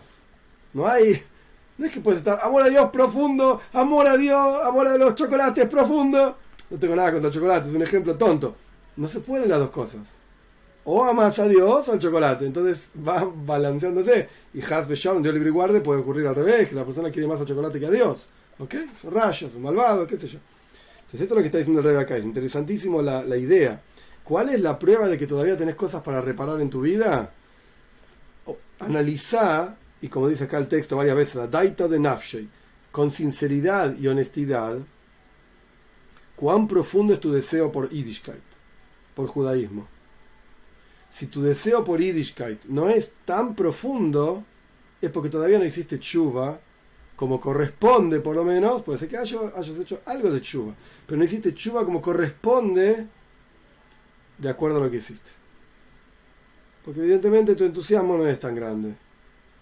[0.73, 1.23] No hay.
[1.77, 5.15] No es que puedes estar amor a Dios profundo, amor a Dios, amor a los
[5.15, 6.37] chocolates profundo.
[6.69, 8.55] No tengo nada contra el chocolate, es un ejemplo tonto.
[8.95, 10.01] No se pueden las dos cosas.
[10.83, 12.45] O amas a Dios o al chocolate.
[12.45, 14.29] Entonces va balanceándose.
[14.53, 17.27] Y Has Shalom, Dios libre y guarde, puede ocurrir al revés, que la persona quiere
[17.27, 18.27] más al chocolate que a Dios.
[18.59, 18.75] ¿Ok?
[18.99, 20.39] Son rayos, son malvados, qué sé yo.
[20.97, 22.17] Entonces esto es lo que está diciendo el rey acá.
[22.17, 23.81] Es interesantísimo la, la idea.
[24.23, 27.31] ¿Cuál es la prueba de que todavía tenés cosas para reparar en tu vida?
[28.79, 32.47] Analizá, y como dice acá el texto varias veces, Daita de Nafshei,
[32.91, 34.77] con sinceridad y honestidad,
[36.39, 38.41] cuán profundo es tu deseo por Yiddishkeit,
[39.13, 39.89] por judaísmo.
[41.09, 44.45] Si tu deseo por Yiddishkeit no es tan profundo,
[45.01, 46.57] es porque todavía no hiciste chuva
[47.17, 48.83] como corresponde, por lo menos.
[48.83, 50.73] Puede ser que hayas, hecho algo de chuva,
[51.05, 53.05] pero no hiciste chuva como corresponde
[54.37, 55.31] de acuerdo a lo que hiciste.
[56.85, 58.95] Porque evidentemente tu entusiasmo no es tan grande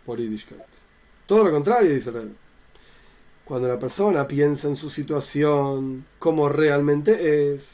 [0.06, 0.62] por Yiddishkeit.
[1.26, 2.36] Todo lo contrario, dice el
[3.48, 7.70] cuando la persona piensa en su situación como realmente es,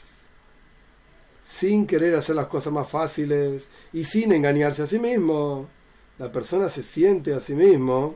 [1.42, 5.68] sin querer hacer las cosas más fáciles y sin engañarse a sí mismo,
[6.18, 8.14] la persona se siente a sí mismo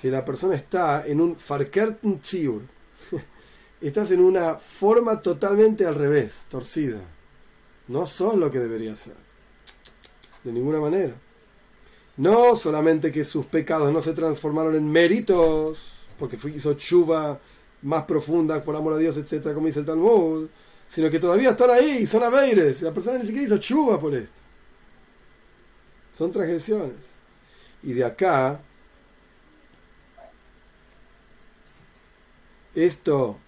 [0.00, 2.20] que la persona está en un farkerten
[3.80, 7.00] Estás en una forma totalmente al revés, torcida.
[7.88, 9.16] No sos lo que debería ser.
[10.42, 11.14] De ninguna manera.
[12.18, 17.38] No solamente que sus pecados no se transformaron en méritos, porque hizo chuva
[17.82, 20.48] más profunda por amor a Dios, etcétera, como dice el Talmud,
[20.88, 24.40] sino que todavía están ahí, son abeires, la persona ni siquiera hizo chuva por esto.
[26.16, 27.14] Son transgresiones.
[27.82, 28.60] Y de acá,
[32.74, 33.38] esto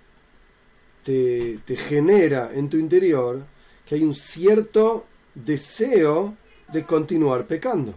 [1.04, 3.42] te, te genera en tu interior
[3.86, 6.36] que hay un cierto deseo
[6.72, 7.94] de continuar pecando.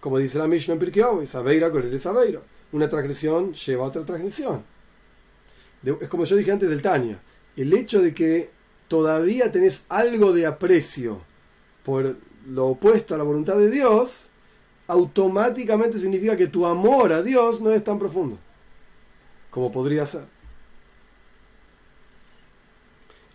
[0.00, 2.40] Como dice la Mishnah en Pirkei Sabeira con el Sabeira
[2.72, 4.64] una transgresión lleva a otra transgresión.
[5.82, 7.20] es como yo dije antes del Tania,
[7.56, 8.50] el hecho de que
[8.88, 11.20] todavía tenés algo de aprecio
[11.84, 14.28] por lo opuesto a la voluntad de Dios,
[14.86, 18.38] automáticamente significa que tu amor a Dios no es tan profundo
[19.50, 20.24] como podría ser.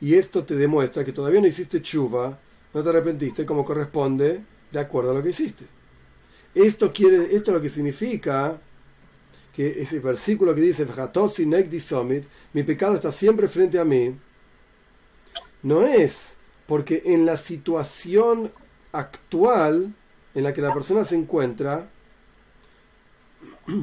[0.02, 2.38] Y esto te demuestra que todavía no hiciste chuva,
[2.74, 5.66] no te arrepentiste como corresponde de acuerdo a lo que hiciste.
[6.54, 8.60] Esto quiere, esto lo que significa
[9.56, 10.86] que ese versículo que dice,
[12.54, 14.14] mi pecado está siempre frente a mí,
[15.64, 16.34] no es
[16.68, 18.52] Porque en la situación
[18.92, 19.94] actual
[20.34, 21.90] en la que la persona se encuentra,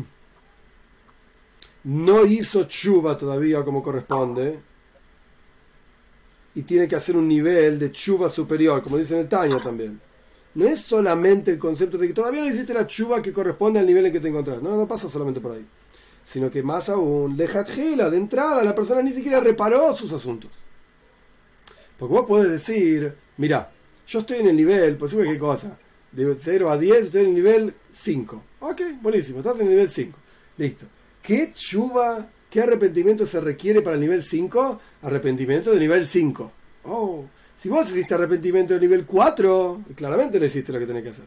[1.85, 4.61] no hizo chuva todavía como corresponde
[6.55, 10.01] y tiene que hacer un nivel de chuva superior, como dice en el Taño también.
[10.55, 13.87] No es solamente el concepto de que todavía no hiciste la chuva que corresponde al
[13.87, 14.63] nivel en que te encontrás.
[14.63, 15.67] No, no pasa solamente por ahí.
[16.25, 20.51] Sino que más aún, lejatjela, de entrada, la persona ni siquiera reparó sus asuntos.
[21.99, 23.71] Porque vos podés decir, mira,
[24.07, 25.79] yo estoy en el nivel, pues qué cosa,
[26.11, 28.43] de 0 a 10, estoy en el nivel 5.
[28.61, 30.19] Ok, buenísimo, estás en el nivel 5.
[30.59, 30.87] Listo.
[31.23, 34.81] ¿Qué chuva, qué arrepentimiento se requiere para el nivel 5?
[35.03, 36.53] Arrepentimiento de nivel 5.
[36.85, 37.25] Oh,
[37.57, 41.25] si vos hiciste arrepentimiento de nivel 4, claramente no hiciste lo que tenés que hacer.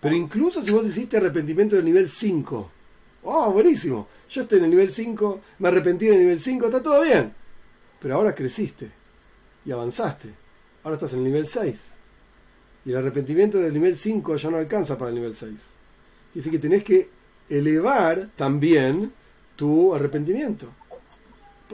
[0.00, 2.70] Pero incluso si vos hiciste arrepentimiento del nivel 5,
[3.24, 6.82] oh, buenísimo, yo estoy en el nivel 5, me arrepentí en el nivel 5, está
[6.82, 7.34] todo bien.
[8.00, 8.90] Pero ahora creciste
[9.64, 10.28] y avanzaste.
[10.82, 11.80] Ahora estás en el nivel 6.
[12.86, 15.52] Y el arrepentimiento del nivel 5 ya no alcanza para el nivel 6.
[16.34, 17.10] Dice que tenés que
[17.50, 19.12] elevar también
[19.56, 20.72] tu arrepentimiento.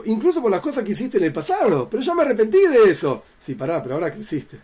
[0.05, 1.89] Incluso por las cosas que hiciste en el pasado.
[1.89, 3.23] Pero ya me arrepentí de eso.
[3.39, 4.59] Sí, pará, pero ahora que hiciste.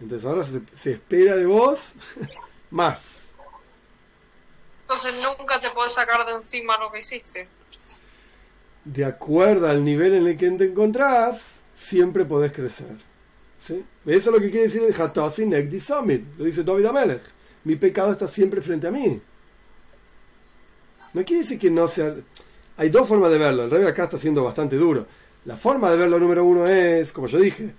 [0.00, 1.92] Entonces ahora se, espera de vos
[2.70, 3.22] más.
[4.82, 7.48] Entonces nunca te podés sacar de encima lo que hiciste.
[8.84, 12.98] De acuerdo al nivel en el que te encontrás, siempre podés crecer.
[13.60, 13.84] ¿Sí?
[14.04, 16.24] Eso es lo que quiere decir el Hatosi Negdi Summit.
[16.36, 17.22] Lo dice David Amelech.
[17.62, 19.22] Mi pecado está siempre frente a mí.
[21.12, 22.16] No quiere decir que no sea...
[22.82, 23.62] Hay dos formas de verlo.
[23.62, 25.06] El rey acá está siendo bastante duro.
[25.44, 27.72] La forma de verlo número uno es, como yo dije,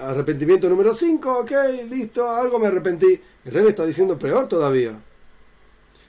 [0.00, 1.50] arrepentimiento número 5, ok,
[1.90, 3.20] listo, algo me arrepentí.
[3.44, 4.98] El rey está diciendo peor todavía.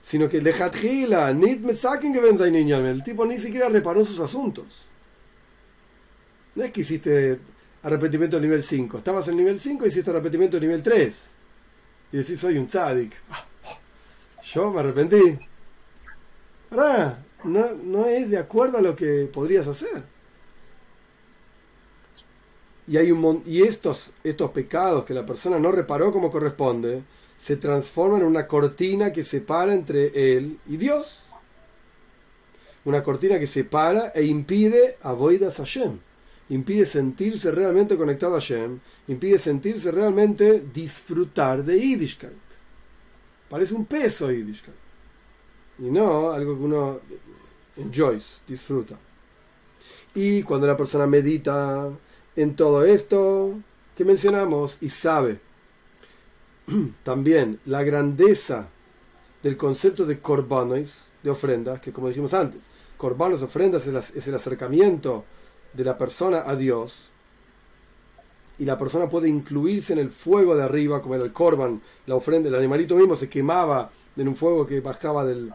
[0.02, 4.86] Sino que lejatjila, nit me saquen que ven El tipo ni siquiera reparó sus asuntos.
[6.56, 7.42] No es que hiciste
[7.84, 9.00] arrepentimiento nivel 5.
[9.00, 11.24] Estabas en nivel 5 y hiciste arrepentimiento nivel 3.
[12.14, 13.12] Y decís, soy un tzadik.
[14.54, 15.38] Yo me arrepentí.
[16.72, 17.26] ¿Verdad?
[17.44, 20.04] No, no es de acuerdo a lo que podrías hacer.
[22.88, 27.04] Y, hay un, y estos, estos pecados que la persona no reparó como corresponde,
[27.38, 31.20] se transforman en una cortina que separa entre él y Dios.
[32.86, 35.62] Una cortina que separa e impide a Boidas.
[36.50, 38.80] Impide sentirse realmente conectado a Hashem.
[39.08, 42.34] Impide sentirse realmente disfrutar de Yiddishkeit.
[43.50, 44.76] Parece un peso Yiddishkeit.
[45.78, 47.00] Y no algo que uno
[47.80, 48.98] enjoys, disfruta.
[50.14, 51.90] Y cuando la persona medita
[52.36, 53.56] en todo esto
[53.96, 55.40] que mencionamos y sabe
[57.04, 58.68] también la grandeza
[59.44, 62.64] del concepto de korbanos, de ofrendas, que como dijimos antes,
[62.98, 65.26] korbanos, ofrendas es el acercamiento
[65.74, 67.10] de la persona a Dios,
[68.60, 72.16] y la persona puede incluirse en el fuego de arriba, como era el korban, la
[72.16, 75.54] ofrenda, el animalito mismo se quemaba en un fuego que bajaba del,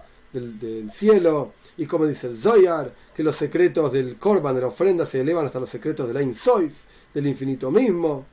[0.90, 5.20] cielo, y como dice el Zoyar, que los secretos del Korban, de la ofrenda, se
[5.20, 6.72] elevan hasta los secretos del Ein Soif,
[7.12, 8.26] del infinito mismo.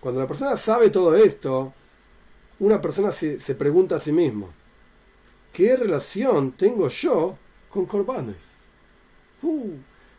[0.00, 1.72] Cuando la persona sabe todo esto,
[2.58, 4.50] una persona se, pregunta a sí mismo,
[5.52, 7.36] ¿qué relación tengo yo
[7.68, 8.36] con Korbanes?
[9.42, 9.72] Uh,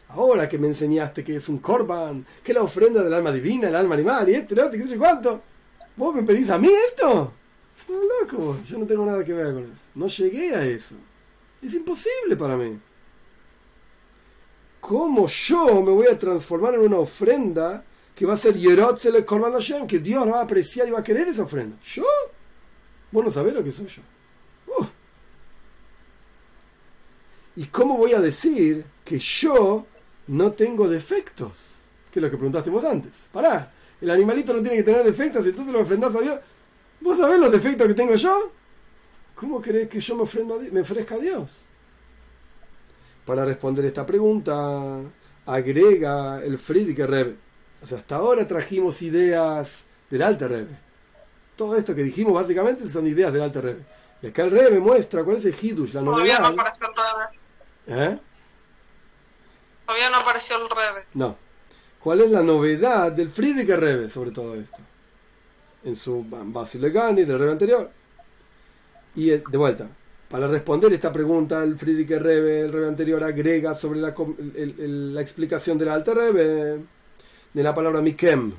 [0.10, 3.76] ahora que me enseñaste que es un Korban, que la ofrenda del alma divina, el
[3.76, 5.42] alma animal, y este, otro, qué cuánto,
[5.98, 7.34] ¿vos me pedís a mí esto?
[7.76, 9.84] Es loco, yo no tengo nada que ver con eso.
[9.96, 10.96] No llegué a eso.
[11.62, 12.80] Es imposible para mí.
[14.80, 17.84] ¿Cómo yo me voy a transformar en una ofrenda
[18.16, 19.86] que va a ser Yerotzel Korban Hashem?
[19.86, 21.78] Que Dios va a apreciar y va a querer esa ofrenda.
[21.84, 22.04] ¿Yo?
[23.12, 24.02] Vos no sabés lo que soy yo.
[27.56, 29.86] ¿Y cómo voy a decir que yo
[30.28, 31.52] no tengo defectos?
[32.12, 33.12] Que es lo que preguntaste vos antes.
[33.32, 36.40] Pará, el animalito no tiene que tener defectos, entonces lo ofrendás a Dios.
[37.02, 38.52] ¿Vos sabés los defectos que tengo yo?
[39.42, 41.50] ¿Cómo crees que yo me, me ofrezca a Dios?
[43.26, 45.00] Para responder esta pregunta,
[45.48, 47.38] agrega el Friedrich Rebbe.
[47.82, 49.80] O sea, hasta ahora trajimos ideas
[50.12, 50.78] del Alter Rebbe.
[51.56, 53.86] Todo esto que dijimos básicamente son ideas del Alter Rebbe.
[54.22, 56.38] Y acá el Rebbe muestra cuál es el Hidush, la novedad.
[56.38, 56.94] Todavía no apareció el
[57.88, 58.06] Rebbe.
[58.06, 58.20] ¿Eh?
[59.88, 61.06] Todavía no apareció el Rebbe.
[61.16, 61.36] No.
[62.00, 64.78] ¿Cuál es la novedad del Friedrich Rebbe sobre todo esto?
[65.84, 68.01] En su Basilegani del Rebbe anterior.
[69.16, 69.88] Y eh, de vuelta,
[70.30, 75.78] para responder esta pregunta, el Friedrich Rebe, el Rebe anterior, agrega sobre la, la explicación
[75.78, 76.80] del Alter Rebe
[77.54, 78.54] de la palabra Mikem.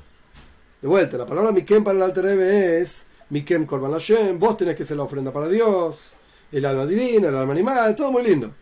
[0.81, 4.75] De vuelta, la palabra Mikem para el Alter Rebe es Mikem Korban Hashem, vos tenés
[4.75, 5.97] que ser la ofrenda para Dios,
[6.51, 8.53] el alma divina, el alma animal, todo muy lindo.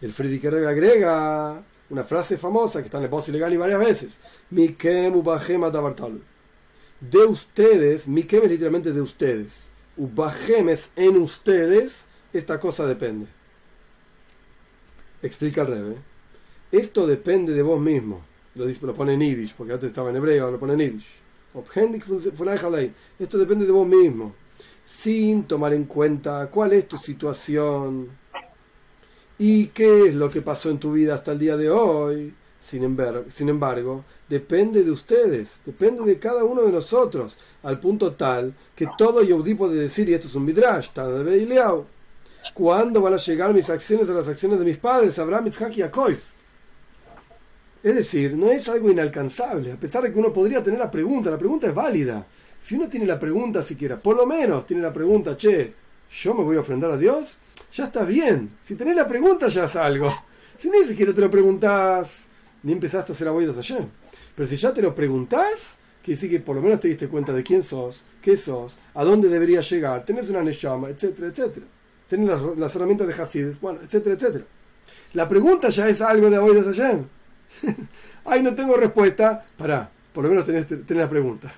[0.00, 3.80] El Friedrich Rebe agrega Una frase famosa que está en el post ilegal y varias
[3.80, 4.20] veces.
[4.50, 5.62] Mikem ubahem
[7.00, 9.67] De ustedes, Mikem es literalmente de ustedes.
[9.98, 13.26] Ubahem es en ustedes, esta cosa depende.
[15.22, 15.96] Explica el Rebe.
[16.70, 18.22] Esto depende de vos mismo.
[18.54, 21.18] Lo, dice, lo pone en Yiddish, porque antes estaba en hebreo, lo pone en Yiddish.
[23.18, 24.34] Esto depende de vos mismo.
[24.84, 28.08] Sin tomar en cuenta cuál es tu situación
[29.36, 32.34] y qué es lo que pasó en tu vida hasta el día de hoy.
[32.68, 38.86] Sin embargo, depende de ustedes, depende de cada uno de nosotros, al punto tal que
[38.98, 41.84] todo Yehudi puede decir, y esto es un midrash, de
[42.52, 45.80] ¿cuándo van a llegar mis acciones a las acciones de mis padres, Abraham, Isaac y
[45.80, 46.14] Jacob?
[47.82, 51.30] Es decir, no es algo inalcanzable, a pesar de que uno podría tener la pregunta,
[51.30, 52.26] la pregunta es válida.
[52.58, 55.72] Si uno tiene la pregunta siquiera, por lo menos tiene la pregunta, che,
[56.10, 57.38] ¿yo me voy a ofrendar a Dios?
[57.72, 58.56] Ya está bien.
[58.60, 60.12] Si tenés la pregunta ya es algo.
[60.56, 62.27] Si ni siquiera te lo preguntás,
[62.62, 63.86] ni empezaste a hacer aboidas ayer.
[64.34, 67.32] Pero si ya te lo preguntás, quiere decir que por lo menos te diste cuenta
[67.32, 71.66] de quién sos, qué sos, a dónde deberías llegar, tenés una neshama, etcétera, etcétera.
[72.08, 74.44] Tenés las, herramientas de Hasid, bueno, etcétera, etcétera.
[75.12, 77.04] La pregunta ya es algo de aboidas ayer.
[78.24, 79.44] Ay, no tengo respuesta.
[79.56, 81.52] Pará, por lo menos tenés, tenés la pregunta.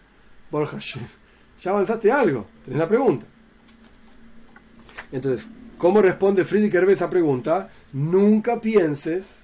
[0.50, 3.26] Borja, ya avanzaste algo, tenés la pregunta.
[5.12, 5.46] Entonces,
[5.78, 7.68] ¿cómo responde Friedrich Herbe esa pregunta?
[7.92, 9.39] Nunca pienses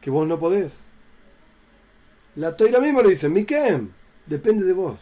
[0.00, 0.74] que vos no podés.
[2.36, 3.90] La toira misma le dice, Mikem,
[4.26, 4.98] depende de vos.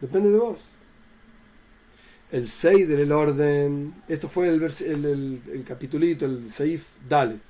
[0.00, 0.58] Depende de vos.
[2.30, 3.94] El Seider, el orden.
[4.08, 7.40] Esto fue el, el, el, el capitulito, el Seif Dalet.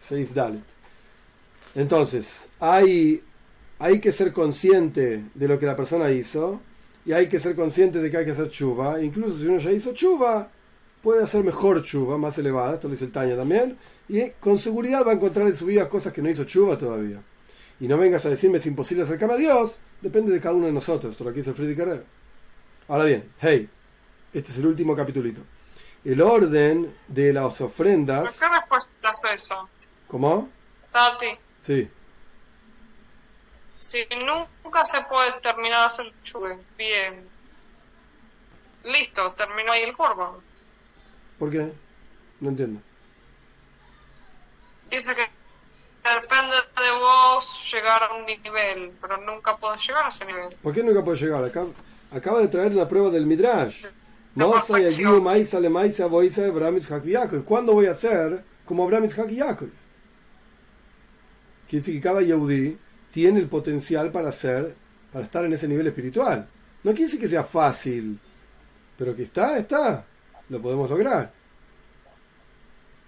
[0.00, 0.62] Seif Dalet.
[1.74, 3.22] Entonces, hay,
[3.78, 6.60] hay que ser consciente de lo que la persona hizo
[7.04, 9.02] y hay que ser consciente de que hay que hacer chuva.
[9.02, 10.50] Incluso si uno ya hizo chuva,
[11.02, 13.78] puede hacer mejor chuva, más elevada, esto lo dice el Taña también,
[14.08, 17.20] y con seguridad va a encontrar en su vida cosas que no hizo chuva todavía.
[17.80, 20.72] Y no vengas a decirme es imposible acercarme a Dios, depende de cada uno de
[20.72, 22.02] nosotros, esto lo que dice Friedrich Carrera.
[22.88, 23.68] Ahora bien, hey,
[24.32, 25.42] este es el último capitulito.
[26.04, 28.38] El orden de las ofrendas.
[28.38, 29.68] ¿Qué respuesta es eso?
[30.08, 30.48] ¿Cómo?
[30.92, 31.26] Tati.
[31.60, 31.88] Sí.
[33.78, 37.28] Si nunca se puede terminar de hacer chuve, bien.
[38.84, 40.42] Listo, terminó ahí el corvo.
[41.38, 41.72] ¿Por qué?
[42.40, 42.80] No entiendo.
[44.90, 45.38] Dice que
[46.20, 50.48] depende de vos llegar a un nivel, pero nunca puedes llegar a ese nivel.
[50.62, 51.44] ¿Por qué nunca puedes llegar?
[51.44, 51.64] Acá,
[52.10, 53.84] acaba de traer la prueba del Midrash.
[54.34, 54.52] No
[57.44, 59.70] ¿Cuándo voy a ser como Abraham, Isaac y Jacob?
[61.68, 62.78] Quiere decir que cada Yehudi
[63.10, 64.74] tiene el potencial para ser,
[65.12, 66.48] para estar en ese nivel espiritual.
[66.84, 68.18] No quiere decir que sea fácil,
[68.96, 70.06] pero que está, está.
[70.48, 71.32] Lo podemos lograr.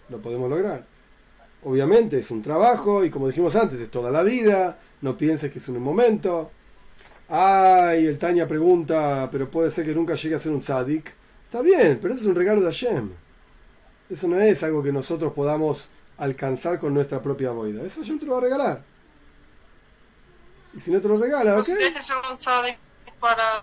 [0.08, 0.84] Lo podemos lograr.
[1.64, 4.78] Obviamente es un trabajo y como dijimos antes, es toda la vida.
[5.02, 6.50] No pienses que es en un momento.
[7.28, 11.14] Ay, el Tania pregunta, pero puede ser que nunca llegue a ser un tzadik.
[11.44, 13.10] Está bien, pero eso es un regalo de Hashem.
[14.08, 15.88] Eso no es algo que nosotros podamos
[16.18, 17.82] alcanzar con nuestra propia boida.
[17.82, 18.82] Eso yo te lo voy a regalar.
[20.74, 21.64] Y si no te lo regala, ¿ok?
[21.64, 22.78] Tienes que ser un tzadik
[23.20, 23.62] para...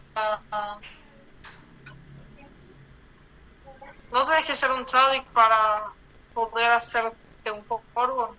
[4.11, 5.83] ¿No tienes que ser un tzadik para
[6.33, 8.35] poder hacerte un poco polvo?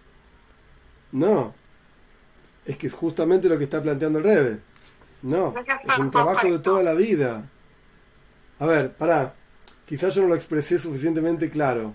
[1.12, 1.54] No.
[2.64, 4.60] Es que es justamente lo que está planteando el Rebe.
[5.22, 5.54] No.
[5.84, 7.44] Es un trabajo de toda la vida.
[8.58, 9.34] A ver, pará.
[9.86, 11.94] Quizás yo no lo expresé suficientemente claro.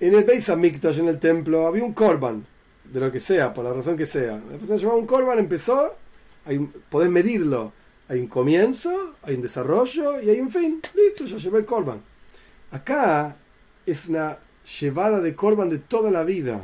[0.00, 2.46] En el Beis Hamikdash, en el templo, había un korban,
[2.84, 4.32] de lo que sea, por la razón que sea.
[4.32, 5.96] La persona llamaba un korban, empezó,
[6.44, 6.58] hay
[6.90, 7.72] podés medirlo.
[8.08, 10.80] Hay un comienzo, hay un desarrollo y hay un fin.
[10.94, 12.02] Listo, ya llevé el korban.
[12.70, 13.36] Acá
[13.84, 14.38] es una
[14.80, 16.60] llevada de korban de toda la vida.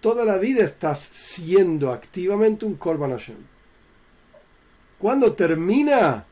[0.00, 3.36] Toda la vida estás siendo activamente un korban Hashem.
[4.98, 6.24] ¿Cuándo termina?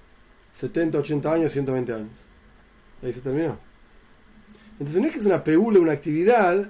[0.52, 2.10] 70, 80 años, 120 años.
[3.02, 3.58] Ahí se terminó.
[4.72, 6.68] Entonces no es que es una peula, una actividad.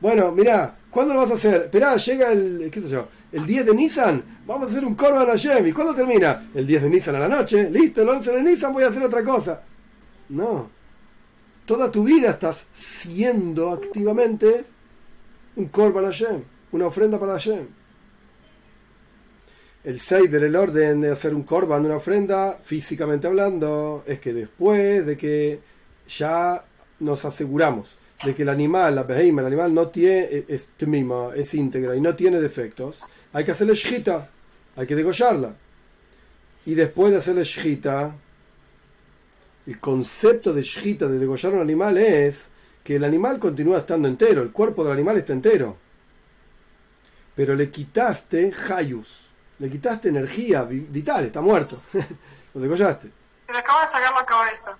[0.00, 1.62] Bueno, mira, ¿cuándo lo vas a hacer?
[1.62, 5.26] Esperá, llega el, qué sé yo, el 10 de Nissan, vamos a hacer un Korban
[5.26, 5.66] Hashem.
[5.66, 6.50] ¿Y cuándo termina?
[6.54, 7.70] El 10 de Nissan a la noche.
[7.70, 9.62] Listo, el 11 de Nissan voy a hacer otra cosa.
[10.30, 10.70] No.
[11.66, 14.64] Toda tu vida estás siendo activamente
[15.56, 17.66] un Korban Hashem, una ofrenda para Hashem.
[19.84, 25.04] El Seider, el orden de hacer un Korban, una ofrenda, físicamente hablando, es que después
[25.04, 25.60] de que
[26.08, 26.64] ya
[27.00, 31.54] nos aseguramos de que el animal, la beheima, el animal no tiene, es tmima, es
[31.54, 32.98] íntegra y no tiene defectos,
[33.32, 34.28] hay que hacerle shita,
[34.76, 35.54] hay que degollarla.
[36.66, 38.14] Y después de hacerle shita,
[39.66, 42.48] el concepto de shita, de degollar un animal, es
[42.82, 45.76] que el animal continúa estando entero, el cuerpo del animal está entero.
[47.36, 51.82] Pero le quitaste Hayus, le quitaste energía vital, está muerto.
[52.54, 53.10] Lo degollaste.
[53.46, 54.78] Se le acaba de sacar la cabeza.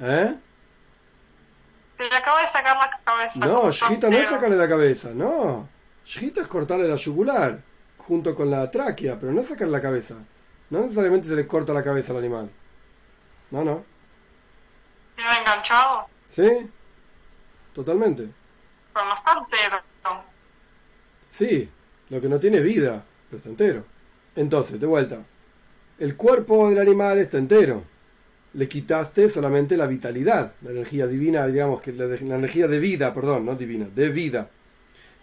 [0.00, 0.34] ¿Eh?
[2.02, 3.38] Se le acaba de sacar la cabeza.
[3.38, 5.68] No, Shita no es sacarle la cabeza, no.
[6.04, 7.62] Shita es cortarle la yugular
[7.96, 10.16] junto con la tráquea, pero no es sacarle la cabeza.
[10.70, 12.50] No necesariamente se le corta la cabeza al animal.
[13.52, 13.84] No, no.
[15.14, 16.08] ¿Tiene enganchado?
[16.28, 16.68] Sí,
[17.72, 18.28] totalmente.
[18.92, 19.80] Pero no está entero.
[21.28, 21.70] Sí,
[22.08, 23.84] lo que no tiene vida, pero está entero.
[24.34, 25.18] Entonces, de vuelta.
[26.00, 27.84] El cuerpo del animal está entero.
[28.54, 33.14] Le quitaste solamente la vitalidad, la energía divina, digamos que la, la energía de vida,
[33.14, 34.50] perdón, no divina, de vida.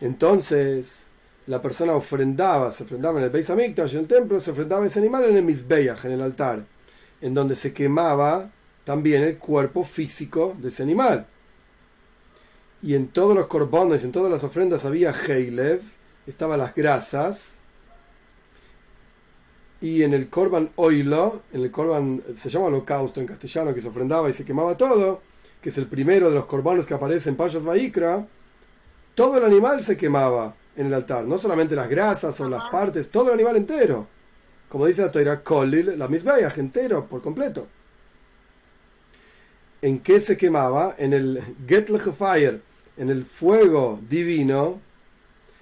[0.02, 1.10] Entonces,
[1.48, 5.00] la persona ofrendaba, se ofrendaba en el Beis Hamikdash, en el templo, se ofrendaba ese
[5.00, 6.64] animal en el Mizbeach, en el altar,
[7.22, 8.50] en donde se quemaba
[8.84, 11.28] también el cuerpo físico de ese animal.
[12.82, 15.82] Y en todos los corbones, en todas las ofrendas había Heilev,
[16.26, 17.59] estaban las grasas,
[19.82, 23.88] y en el Corban Oilo, en el Corban, se llama holocausto en castellano, que se
[23.88, 25.22] ofrendaba y se quemaba todo,
[25.62, 28.28] que es el primero de los corbanos que aparece en Payas Vaikra,
[29.16, 33.10] todo el animal se quemaba en el altar, no solamente las grasas o las partes,
[33.10, 34.08] todo el animal entero.
[34.70, 37.68] Como dice la Torah, Kolil, la misma entero, por completo.
[39.82, 40.96] ¿En qué se quemaba?
[40.98, 42.62] En el Get Fire,
[42.98, 44.80] en el fuego divino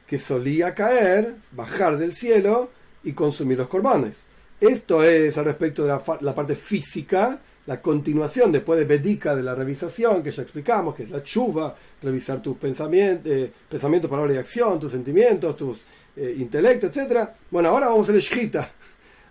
[0.07, 2.69] que solía caer, bajar del cielo
[3.03, 4.17] y consumir los corbanes.
[4.59, 9.53] Esto es al respecto de la, parte física, la continuación después de Bedica de la
[9.53, 14.39] revisación, que ya explicamos, que es la chuva, revisar tus pensamientos, eh, pensamientos, palabras y
[14.39, 15.81] acción, tus sentimientos, tus
[16.15, 17.29] eh, intelecto, etc.
[17.51, 18.71] Bueno, ahora vamos a la shita,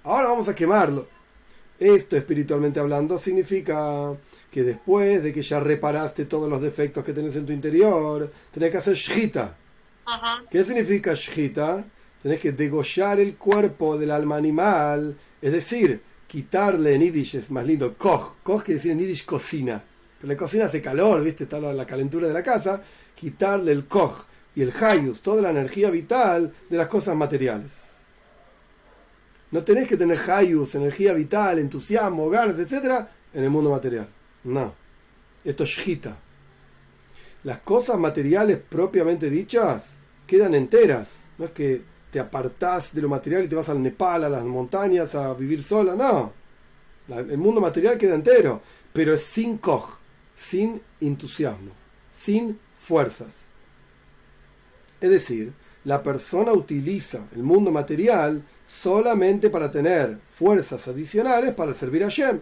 [0.04, 1.08] ahora vamos a quemarlo.
[1.78, 4.14] Esto, espiritualmente hablando, significa
[4.50, 8.70] que después de que ya reparaste todos los defectos que tenés en tu interior, tenés
[8.70, 9.56] que hacer shita.
[10.50, 11.84] ¿Qué significa shita?
[12.27, 17.64] Tenés que degollar el cuerpo del alma animal, es decir, quitarle en Yiddish, es más
[17.64, 19.81] lindo, koch, koch quiere decir en Yiddish cocina,
[20.20, 21.45] pero la cocina hace calor, ¿viste?
[21.45, 22.83] Está la, calentura de la casa,
[23.14, 24.24] quitarle el koch
[24.57, 27.74] y el hayus, toda la energía vital de las cosas materiales.
[29.53, 33.07] No tenés que tener hayus, energía vital, entusiasmo, ganas, etc.
[33.35, 34.09] en el mundo material.
[34.43, 34.74] No.
[35.45, 36.18] Esto es shita.
[37.45, 39.91] Las cosas materiales propiamente dichas
[40.27, 41.12] quedan enteras.
[41.39, 44.42] No es que te apartás de lo material y te vas al Nepal, a las
[44.42, 45.94] montañas, a vivir sola.
[45.94, 46.32] No.
[47.14, 49.98] el mundo material queda entero, pero es sin coj,
[50.34, 51.72] sin entusiasmo,
[52.14, 53.42] sin fuerzas.
[54.98, 55.52] Es decir,
[55.84, 62.40] la persona utiliza el mundo material solamente para tener fuerzas adicionales para servir a Shem.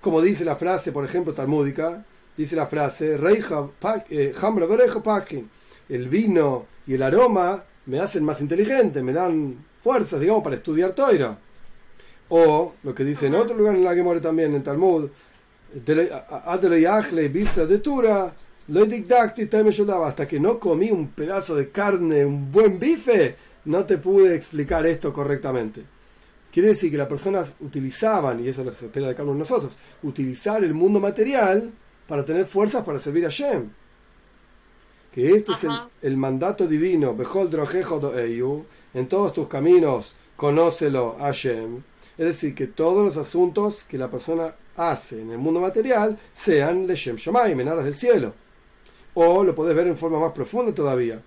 [0.00, 2.04] Como dice la frase, por ejemplo, talmúdica,
[2.36, 4.34] dice la frase, eh,
[5.88, 10.92] el vino y el aroma me hacen más inteligente, me dan fuerzas, digamos, para estudiar
[10.92, 11.38] Toira.
[12.28, 15.08] O lo que dice en otro lugar en la que muere también, en Talmud,
[20.04, 24.86] hasta que no comí un pedazo de carne, un buen bife, no te pude explicar
[24.86, 25.82] esto correctamente.
[26.52, 29.72] Quiere decir que las personas utilizaban, y eso lo espera de cada uno de nosotros,
[30.02, 31.70] utilizar el mundo material
[32.08, 33.68] para tener fuerzas para servir a Shem
[35.16, 35.66] que este es
[36.02, 37.16] el, mandato divino,
[38.92, 41.82] en todos tus caminos, conócelo Hashem.
[42.18, 46.86] Es decir, que todos los asuntos que la persona hace en el mundo material sean
[46.86, 48.34] Leshem Shamayim, en aras del cielo.
[49.14, 51.22] O lo puedes ver en forma más profunda todavía.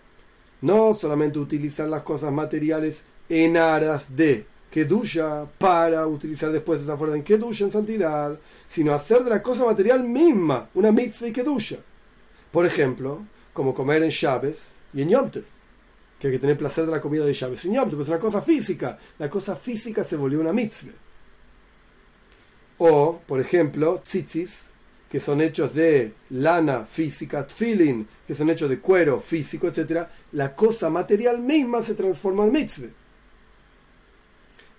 [0.61, 7.15] No solamente utilizar las cosas materiales en aras de Kedusha para utilizar después esa fuerza
[7.15, 8.37] en Kedusha, en santidad,
[8.67, 11.77] sino hacer de la cosa material misma una mitzvah y Kedusha.
[12.51, 13.23] Por ejemplo,
[13.53, 15.31] como comer en Chávez y en Yom
[16.19, 18.41] que hay que tener placer de la comida de Chávez y Yom es una cosa
[18.41, 18.99] física.
[19.17, 20.91] La cosa física se volvió una mitzvah.
[22.77, 24.63] O, por ejemplo, tzitzis,
[25.09, 30.07] que son hechos de lana física, tfilin, que son hechos de cuero físico, etc.
[30.33, 32.89] La cosa material misma se transforma en mitzvah.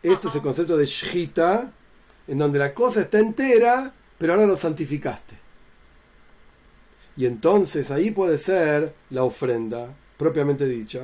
[0.02, 1.72] Esto es el concepto de shita,
[2.28, 5.39] en donde la cosa está entera, pero ahora lo santificaste.
[7.20, 11.02] Y entonces ahí puede ser la ofrenda, propiamente dicha,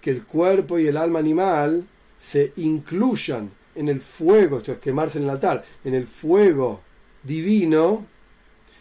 [0.00, 1.84] que el cuerpo y el alma animal
[2.16, 6.80] se incluyan en el fuego, esto es quemarse en el altar, en el fuego
[7.24, 8.06] divino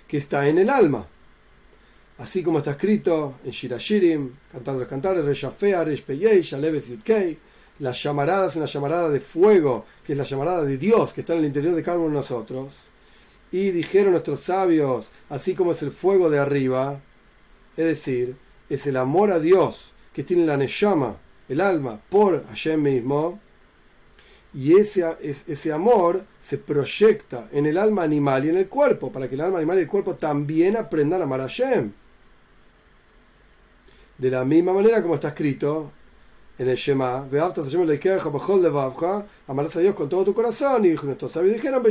[0.08, 1.08] que está en el alma.
[2.20, 7.40] Así como está escrito en Shirashirim, cantando los cantares, Reshafea, Reshpeyei, Shaleves Yutkei,
[7.80, 11.34] las llamaradas en la llamarada de fuego, que es la llamarada de Dios que está
[11.34, 12.87] en el interior de cada uno de nosotros
[13.52, 17.02] y dijeron nuestros sabios, así como es el fuego de arriba,
[17.78, 18.36] Es decir,
[18.70, 21.18] es el amor a Dios que tiene la Neshama,
[21.48, 23.40] el alma, por Hashem mismo.
[24.54, 29.30] Y ese, ese amor se proyecta en el alma animal y en el cuerpo, para
[29.30, 31.92] que el alma animal y el cuerpo también aprendan a amar a Hashem.
[34.18, 35.92] De la misma manera como está escrito
[36.60, 37.28] en el Shema,
[39.48, 41.84] amarás a Dios con todo tu corazón, y nuestros sabios dijeron,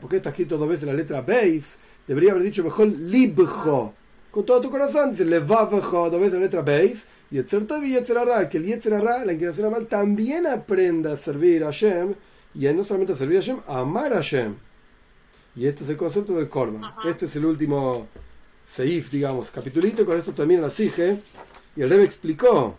[0.00, 3.94] porque está escrito dos veces la letra Beis, debería haber dicho mejor Libjo,
[4.30, 8.66] con todo tu corazón, dice Levavjo, dos veces la letra Beis, y y que el
[8.66, 12.14] Yetzerara, la inclinación mal, también aprenda a servir a Hashem,
[12.54, 14.54] y no solamente a servir a Hashem, a amar a Hashem.
[15.56, 16.82] Y este es el concepto del Korban.
[17.04, 18.06] Este es el último
[18.64, 21.18] Seif, digamos, capitulito, con esto termina la Sige,
[21.74, 22.76] y el Rebbe explicó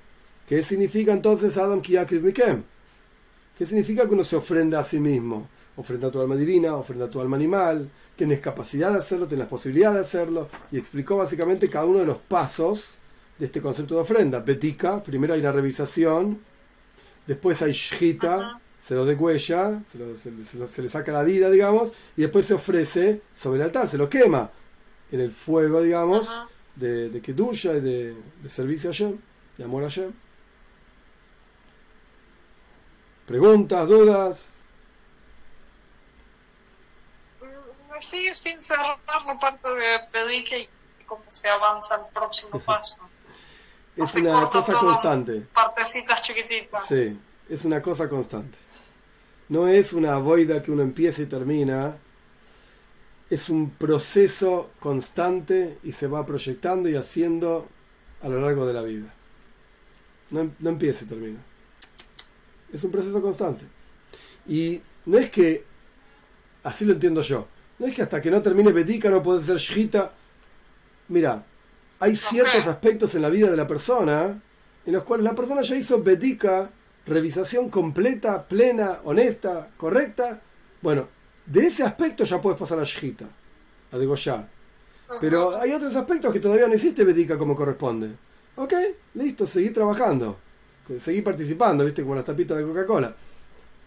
[0.47, 2.63] ¿Qué significa entonces Adam Kiyakriv Mikem?
[3.57, 5.47] ¿Qué significa que uno se ofrenda a sí mismo?
[5.77, 9.47] Ofrenda a tu alma divina, ofrenda a tu alma animal, tienes capacidad de hacerlo, tienes
[9.47, 12.85] posibilidad de hacerlo, y explicó básicamente cada uno de los pasos
[13.39, 14.39] de este concepto de ofrenda.
[14.39, 16.39] Betika, primero hay una revisación,
[17.25, 22.45] después hay shita, se lo degüella, se, se, le saca la vida, digamos, y después
[22.45, 24.51] se ofrece sobre el altar, se lo quema
[25.11, 26.27] en el fuego, digamos,
[26.75, 29.17] de, de Kedusha y de, de servicio a Hashem,
[29.57, 30.11] de amor a Hashem.
[33.25, 34.53] ¿Preguntas, dudas?
[37.91, 40.69] Me sigue sin cerrar la parte de pedir y
[41.05, 42.97] cómo se avanza al próximo paso.
[43.95, 45.47] es una cosa constante.
[45.53, 46.85] Partecitas chiquititas.
[46.85, 47.17] Sí,
[47.47, 48.57] es una cosa constante.
[49.47, 51.97] No es una boida que uno empieza y termina.
[53.29, 57.67] Es un proceso constante y se va proyectando y haciendo
[58.21, 59.13] a lo largo de la vida.
[60.29, 61.39] No, no empieza y termina.
[62.73, 63.65] Es un proceso constante.
[64.47, 65.63] Y no es que,
[66.63, 67.47] así lo entiendo yo,
[67.79, 70.11] no es que hasta que no termine Bedika no puede ser Shita.
[71.09, 71.45] Mira,
[71.99, 74.41] hay ciertos aspectos en la vida de la persona
[74.85, 76.69] en los cuales la persona ya hizo Bedika,
[77.05, 80.41] revisación completa, plena, honesta, correcta.
[80.81, 81.07] Bueno,
[81.45, 83.25] de ese aspecto ya puedes pasar a Shita,
[83.91, 84.49] a degollar.
[85.21, 88.15] Pero hay otros aspectos que todavía no hiciste Bedika como corresponde.
[88.55, 88.73] Ok,
[89.13, 90.37] listo, seguí trabajando
[90.99, 92.03] seguí participando, ¿viste?
[92.03, 93.15] Como las tapitas de Coca-Cola.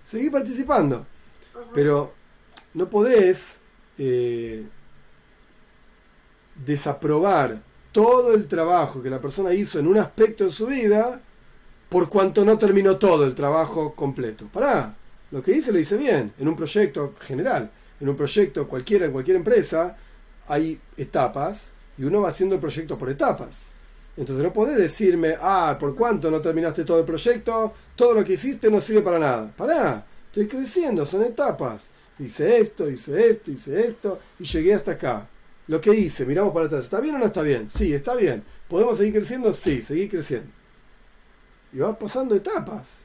[0.04, 1.06] Seguí participando.
[1.74, 2.12] Pero
[2.74, 3.60] no podés
[3.98, 4.66] eh,
[6.64, 7.60] desaprobar
[7.92, 11.20] todo el trabajo que la persona hizo en un aspecto de su vida
[11.88, 14.48] por cuanto no terminó todo el trabajo completo.
[14.52, 14.94] Pará,
[15.30, 17.70] lo que hice lo hice bien, en un proyecto general,
[18.00, 19.96] en un proyecto cualquiera, en cualquier empresa,
[20.48, 23.68] hay etapas y uno va haciendo el proyecto por etapas.
[24.16, 28.32] Entonces no podés decirme, ah, por cuánto no terminaste todo el proyecto, todo lo que
[28.34, 29.52] hiciste no sirve para nada.
[29.54, 31.88] Pará, estoy creciendo, son etapas.
[32.18, 35.28] Hice esto, hice esto, hice esto y llegué hasta acá.
[35.66, 37.68] Lo que hice, miramos para atrás, ¿está bien o no está bien?
[37.68, 38.42] Sí, está bien.
[38.68, 39.52] ¿Podemos seguir creciendo?
[39.52, 40.50] Sí, seguir creciendo.
[41.72, 43.00] Y va pasando etapas.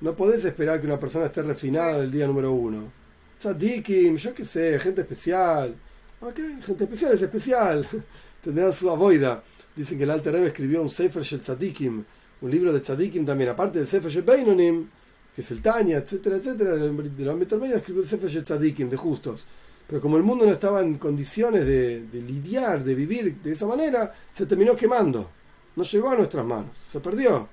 [0.00, 2.92] No podés esperar que una persona esté refinada del día número uno.
[3.36, 5.74] Sadikim, yo qué sé, gente especial.
[6.20, 7.88] Ok, gente especial es especial.
[8.42, 9.42] Tendrán su avoida.
[9.76, 12.04] Dicen que el Alter Rebbe escribió un Sefer Shel Tzadikim,
[12.42, 14.88] un libro de Tzadikim también, aparte del Sefer Shel Beinonim,
[15.34, 18.96] que es el Tanya, etcétera, etcétera, del ámbito medio, escribió el Sefer Shel Tzadikim, de
[18.96, 19.44] justos.
[19.88, 24.14] Pero como el mundo no estaba en condiciones de, lidiar, de vivir de esa manera,
[24.32, 25.28] se terminó quemando.
[25.74, 27.48] No llegó a nuestras manos, se perdió.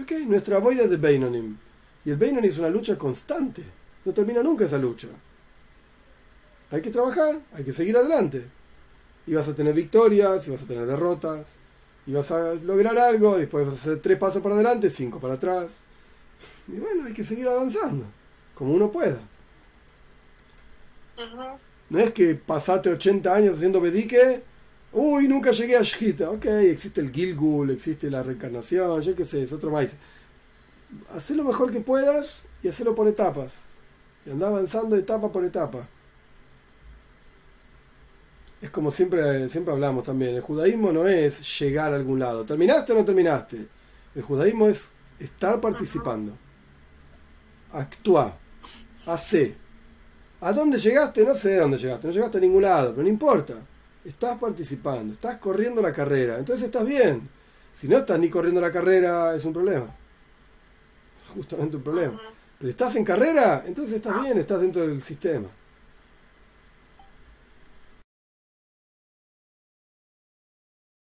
[0.00, 1.56] Ok, nuestra boida de Beinonim.
[2.04, 3.64] Y el Beinonim es una lucha constante.
[4.04, 5.08] No termina nunca esa lucha.
[6.70, 8.59] Hay que trabajar, hay que seguir adelante
[9.26, 11.48] y vas a tener victorias, y vas a tener derrotas,
[12.06, 15.34] y vas a lograr algo, después vas a hacer tres pasos para adelante, cinco para
[15.34, 15.68] atrás.
[16.68, 18.04] Y bueno, hay que seguir avanzando,
[18.54, 19.20] como uno pueda.
[21.90, 24.42] No es que pasaste 80 años haciendo bedique,
[24.92, 26.30] uy, nunca llegué a Shita.
[26.30, 29.96] Ok, existe el Gilgul, existe la reencarnación, yo qué sé, es otro maíz.
[31.12, 33.54] Haz lo mejor que puedas y hacerlo por etapas.
[34.26, 35.88] Y anda avanzando etapa por etapa.
[38.60, 42.44] Es como siempre, siempre hablamos también, el judaísmo no es llegar a algún lado.
[42.44, 43.66] ¿Terminaste o no terminaste?
[44.14, 44.88] El judaísmo es
[45.18, 46.36] estar participando.
[47.72, 48.36] Actúa.
[49.06, 49.56] Hace.
[50.40, 51.24] ¿A dónde llegaste?
[51.24, 52.06] No sé dónde llegaste.
[52.06, 53.54] No llegaste a ningún lado, pero no importa.
[54.04, 56.38] Estás participando, estás corriendo la carrera.
[56.38, 57.28] Entonces estás bien.
[57.74, 59.86] Si no estás ni corriendo la carrera, es un problema.
[61.24, 62.20] Es justamente un problema.
[62.58, 65.48] Pero estás en carrera, entonces estás bien, estás dentro del sistema.